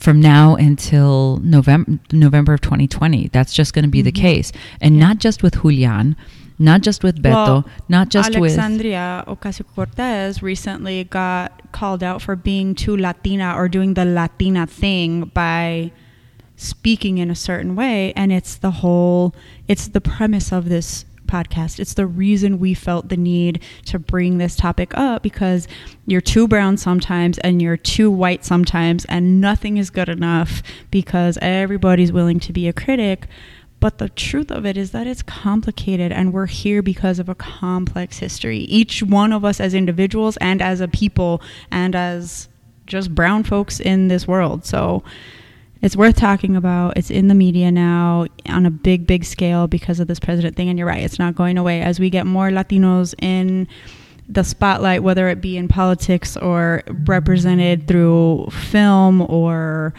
from 0.03 0.21
now 0.21 0.57
until 0.57 1.39
November 1.43 1.99
November 2.13 2.53
of 2.55 2.61
2020. 2.61 3.29
That's 3.33 3.55
just 3.55 3.73
going 3.75 3.85
to 3.85 3.91
be 3.91 4.03
the 4.03 4.13
Mhm. 4.13 4.25
case, 4.27 4.53
and 4.81 4.97
Yeah. 4.97 5.07
not 5.07 5.19
just 5.19 5.43
with 5.43 5.63
Julian, 5.63 6.17
not 6.59 6.83
just 6.83 7.03
with 7.03 7.23
Beto, 7.23 7.33
Well, 7.47 7.65
not 7.89 8.09
just 8.11 8.31
with 8.31 8.37
Alexandria 8.53 9.25
Ocasio 9.27 9.65
Cortez 9.75 10.43
recently 10.43 11.05
got 11.05 11.73
called 11.73 12.03
out 12.03 12.21
for 12.21 12.37
being 12.37 12.75
too 12.75 12.97
Latina 12.97 13.55
or 13.57 13.69
doing 13.69 13.95
the 13.95 14.05
Latina 14.05 14.67
thing 14.67 15.31
by 15.35 15.91
speaking 16.57 17.19
in 17.19 17.31
a 17.31 17.35
certain 17.35 17.75
way. 17.75 18.13
And 18.15 18.31
it's 18.33 18.55
the 18.57 18.71
whole, 18.83 19.35
it's 19.69 19.89
the 19.89 20.01
premise 20.01 20.53
of 20.53 20.69
this 20.69 21.05
podcast. 21.33 21.81
It's 21.81 21.95
the 21.95 22.07
reason 22.07 22.59
we 22.59 22.75
felt 22.75 23.09
the 23.09 23.17
need 23.17 23.63
to 23.87 23.99
bring 23.99 24.37
this 24.39 24.55
topic 24.55 24.93
up 24.95 25.23
because 25.23 25.67
you're 26.07 26.21
too 26.21 26.47
brown 26.47 26.77
sometimes 26.77 27.39
and 27.39 27.63
you're 27.63 27.79
too 27.79 28.11
white 28.11 28.45
sometimes, 28.45 29.07
and 29.07 29.41
nothing 29.41 29.79
is 29.79 29.89
good 29.89 30.11
enough 30.11 30.63
because 30.91 31.39
everybody's 31.41 32.13
willing 32.13 32.41
to 32.41 32.53
be 32.53 32.69
a 32.69 32.73
critic. 32.73 33.27
But 33.81 33.99
the 33.99 34.11
truth 34.11 34.53
of 34.53 34.65
it 34.65 34.77
is 34.77 34.93
that 34.93 35.09
it's 35.09 35.23
complicated, 35.23 36.13
and 36.13 36.33
we're 36.33 36.47
here 36.47 36.83
because 36.83 37.19
of 37.19 37.29
a 37.29 37.35
complex 37.35 38.19
history. 38.19 38.59
Each 38.59 39.03
one 39.03 39.33
of 39.33 39.45
us, 39.45 39.59
as 39.59 39.75
individuals 39.75 40.37
and 40.37 40.63
as 40.63 40.81
a 40.81 40.87
people, 40.87 41.43
and 41.71 41.97
as 41.97 42.49
just 42.87 43.15
brown 43.15 43.43
folks 43.43 43.81
in 43.81 44.09
this 44.09 44.29
world. 44.29 44.65
So 44.65 45.03
it's 45.83 45.97
worth 45.97 46.17
talking 46.17 46.57
about. 46.57 46.97
It's 46.97 47.11
in 47.11 47.27
the 47.27 47.35
media 47.35 47.71
now 47.73 48.27
on 48.49 48.65
a 48.67 48.71
big, 48.71 49.07
big 49.07 49.25
scale 49.25 49.67
because 49.67 49.99
of 49.99 50.07
this 50.07 50.21
president 50.21 50.57
thing. 50.57 50.69
And 50.69 50.79
you're 50.79 50.87
right, 50.87 51.03
it's 51.03 51.19
not 51.19 51.35
going 51.35 51.59
away. 51.59 51.83
As 51.83 51.99
we 51.99 52.09
get 52.09 52.25
more 52.25 52.51
Latinos 52.51 53.15
in 53.21 53.67
the 54.29 54.45
spotlight, 54.45 55.03
whether 55.03 55.29
it 55.29 55.41
be 55.41 55.57
in 55.57 55.67
politics 55.67 56.37
or 56.37 56.85
represented 57.05 57.89
through 57.89 58.47
film 58.51 59.23
or 59.23 59.93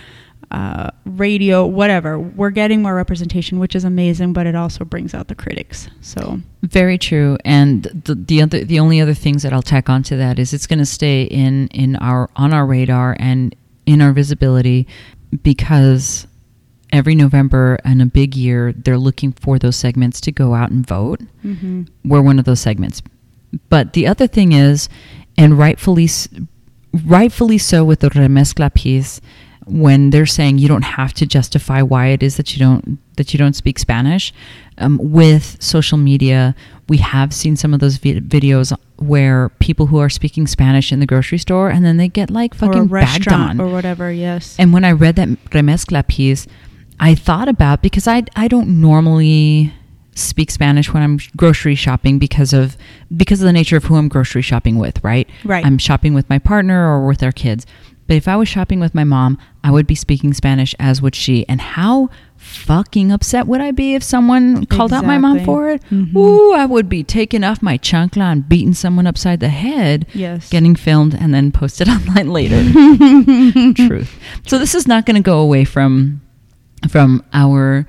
uh, 0.52 0.90
radio, 1.06 1.66
whatever, 1.66 2.18
we're 2.18 2.50
getting 2.50 2.82
more 2.82 2.96
representation, 2.96 3.60
which 3.60 3.76
is 3.76 3.84
amazing. 3.84 4.32
But 4.32 4.48
it 4.48 4.56
also 4.56 4.86
brings 4.86 5.14
out 5.14 5.28
the 5.28 5.36
critics. 5.36 5.90
So 6.00 6.40
Very 6.62 6.98
true. 6.98 7.38
And 7.44 7.84
the, 7.84 8.16
the 8.16 8.42
other, 8.42 8.64
the 8.64 8.80
only 8.80 9.02
other 9.02 9.14
things 9.14 9.44
that 9.44 9.52
I'll 9.52 9.62
tack 9.62 9.90
onto 9.90 10.16
that 10.16 10.40
is 10.40 10.54
it's 10.54 10.68
going 10.68 10.80
to 10.80 10.86
stay 10.86 11.24
in 11.24 11.68
in 11.70 11.98
our 11.98 12.30
on 12.38 12.54
our 12.54 12.66
radar 12.66 13.18
and 13.20 13.54
in 13.86 14.02
our 14.02 14.14
visibility 14.14 14.88
because 15.42 16.28
every 16.92 17.16
November 17.16 17.80
and 17.84 18.02
a 18.02 18.06
big 18.06 18.36
year 18.36 18.72
they're 18.72 18.98
looking 18.98 19.32
for 19.32 19.58
those 19.58 19.76
segments 19.76 20.22
to 20.22 20.32
go 20.32 20.54
out 20.54 20.70
and 20.72 20.86
vote. 20.86 21.22
mm-hmm. 21.44 21.84
We're 22.06 22.22
one 22.22 22.40
of 22.40 22.46
those 22.46 22.60
segments. 22.60 23.02
But 23.70 23.94
the 23.94 24.08
other 24.08 24.28
thing 24.28 24.52
is, 24.52 24.90
and 25.38 25.58
rightfully, 25.58 26.10
rightfully 27.06 27.58
so 27.58 27.84
with 27.84 28.00
the 28.00 28.10
remezcla 28.10 28.74
piece, 28.74 29.22
when 29.66 30.10
they're 30.10 30.26
saying 30.26 30.58
you 30.58 30.68
don't 30.68 30.84
have 30.84 31.14
to 31.14 31.26
justify 31.26 31.82
why 31.82 32.08
it 32.08 32.22
is 32.22 32.38
that 32.38 32.54
you 32.54 32.60
don't 32.60 33.00
that 33.16 33.34
you 33.34 33.38
don't 33.38 33.56
speak 33.56 33.80
Spanish, 33.80 34.34
um, 34.84 35.00
with 35.02 35.58
social 35.62 35.98
media, 35.98 36.56
we 36.90 36.98
have 36.98 37.34
seen 37.34 37.56
some 37.56 37.74
of 37.74 37.80
those 37.80 37.98
vi- 37.98 38.20
videos 38.20 38.76
where 38.98 39.50
people 39.60 39.88
who 39.88 39.98
are 39.98 40.10
speaking 40.10 40.48
Spanish 40.48 40.92
in 40.92 41.00
the 41.00 41.06
grocery 41.06 41.38
store 41.38 41.70
and 41.70 41.84
then 41.86 41.98
they 41.98 42.08
get 42.08 42.30
like 42.30 42.54
fucking 42.54 42.88
bagged 42.88 42.92
restaurant 42.92 43.60
on. 43.60 43.62
or 43.62 43.72
whatever. 43.72 44.12
Yes. 44.12 44.56
And 44.60 44.74
when 44.74 44.84
I 44.86 44.92
read 44.92 45.16
that 45.16 45.30
remezcla 45.52 46.08
piece, 46.08 46.46
I 47.00 47.16
thought 47.16 47.48
about 47.50 47.82
because 47.82 48.08
I 48.08 48.24
I 48.36 48.48
don't 48.48 48.80
normally 48.82 49.74
speak 50.16 50.52
Spanish 50.52 50.94
when 50.94 51.02
I'm 51.02 51.20
grocery 51.36 51.76
shopping 51.76 52.20
because 52.20 52.54
of 52.54 52.78
because 53.16 53.42
of 53.42 53.46
the 53.46 53.54
nature 53.54 53.78
of 53.78 53.86
who 53.86 53.96
I'm 53.96 54.08
grocery 54.08 54.42
shopping 54.44 54.78
with, 54.78 55.04
right? 55.04 55.28
Right. 55.44 55.66
I'm 55.66 55.78
shopping 55.78 56.14
with 56.14 56.30
my 56.30 56.40
partner 56.40 56.88
or 56.88 57.08
with 57.08 57.24
our 57.24 57.32
kids. 57.32 57.66
But 58.08 58.18
if 58.18 58.28
I 58.28 58.36
was 58.36 58.50
shopping 58.50 58.80
with 58.80 58.94
my 58.94 59.04
mom, 59.06 59.38
I 59.64 59.72
would 59.72 59.88
be 59.88 59.96
speaking 59.96 60.34
Spanish 60.34 60.76
as 60.78 61.02
would 61.02 61.16
she. 61.16 61.48
And 61.48 61.62
how 61.62 62.10
fucking 62.44 63.12
upset 63.12 63.48
would 63.48 63.62
I 63.62 63.72
be 63.72 63.96
if 63.96 64.04
someone 64.04 64.66
called 64.66 64.94
out 64.94 65.06
my 65.06 65.18
mom 65.18 65.44
for 65.46 65.70
it? 65.72 65.82
Mhm. 65.90 66.16
Ooh, 66.16 66.54
I 66.54 66.66
would 66.66 66.88
be 66.90 67.04
taking 67.04 67.44
off 67.44 67.62
my 67.62 67.78
chancla 67.78 68.32
and 68.32 68.48
beating 68.48 68.74
someone 68.74 69.08
upside 69.08 69.40
the 69.40 69.50
head, 69.50 70.06
Yes. 70.14 70.50
getting 70.50 70.76
filmed 70.76 71.16
and 71.16 71.34
then 71.34 71.52
posted 71.52 71.88
online 71.96 72.30
later. 72.30 72.62
Truth. 73.88 74.18
So 74.48 74.60
this 74.60 74.76
is 74.76 74.88
not 74.88 75.06
going 75.06 75.16
to 75.16 75.22
go 75.22 75.40
away 75.40 75.66
from 75.66 76.22
from 76.90 77.24
our 77.34 77.88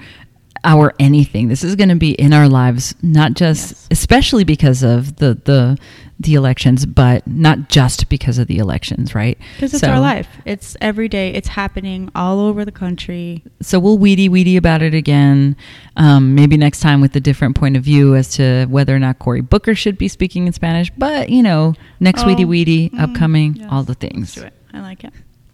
our 0.64 0.92
anything. 0.98 1.48
This 1.48 1.62
is 1.62 1.76
going 1.76 1.90
to 1.90 1.94
be 1.96 2.12
in 2.12 2.32
our 2.32 2.48
lives, 2.48 2.94
not 3.02 3.34
just 3.34 3.70
Yes. 3.72 3.88
especially 3.90 4.44
because 4.44 4.82
of 4.82 5.16
the 5.16 5.34
the 5.44 5.78
the 6.20 6.34
elections, 6.34 6.86
but 6.86 7.26
not 7.26 7.68
just 7.68 8.08
because 8.08 8.38
of 8.38 8.46
the 8.46 8.58
elections, 8.58 9.16
right? 9.16 9.36
Because 9.56 9.74
it's 9.74 9.80
So- 9.82 9.90
our 9.90 9.98
life. 10.00 10.28
It's 10.44 10.76
every 10.80 11.08
day. 11.08 11.34
It's 11.34 11.48
happening 11.48 12.08
all 12.14 12.38
over 12.38 12.64
the 12.64 12.70
country. 12.72 13.42
So 13.60 13.80
we'll 13.80 13.98
weedy 13.98 14.28
weedy 14.28 14.56
about 14.56 14.80
it 14.80 14.94
again. 14.94 15.56
Um, 15.96 16.34
maybe 16.36 16.56
next 16.56 16.80
time 16.80 17.00
with 17.00 17.16
a 17.16 17.20
different 17.20 17.56
point 17.56 17.76
of 17.76 17.82
view 17.82 18.14
as 18.14 18.28
to 18.36 18.66
whether 18.66 18.94
or 18.94 19.00
not 19.00 19.18
Cory 19.18 19.40
Booker 19.40 19.74
should 19.74 19.98
be 19.98 20.06
speaking 20.08 20.46
in 20.46 20.52
Spanish. 20.52 20.90
But 20.96 21.30
you 21.30 21.42
know, 21.42 21.74
next 22.00 22.22
Oh, 22.22 22.26
weedy 22.28 22.44
weedy 22.44 22.90
mm, 22.90 23.00
upcoming, 23.00 23.56
yes. 23.56 23.68
all 23.70 23.82
the 23.82 23.90
Let's 23.90 24.00
things. 24.00 24.34
do 24.36 24.42
it. 24.42 24.52
I 24.72 24.80
like 24.80 25.02
it. 25.04 25.12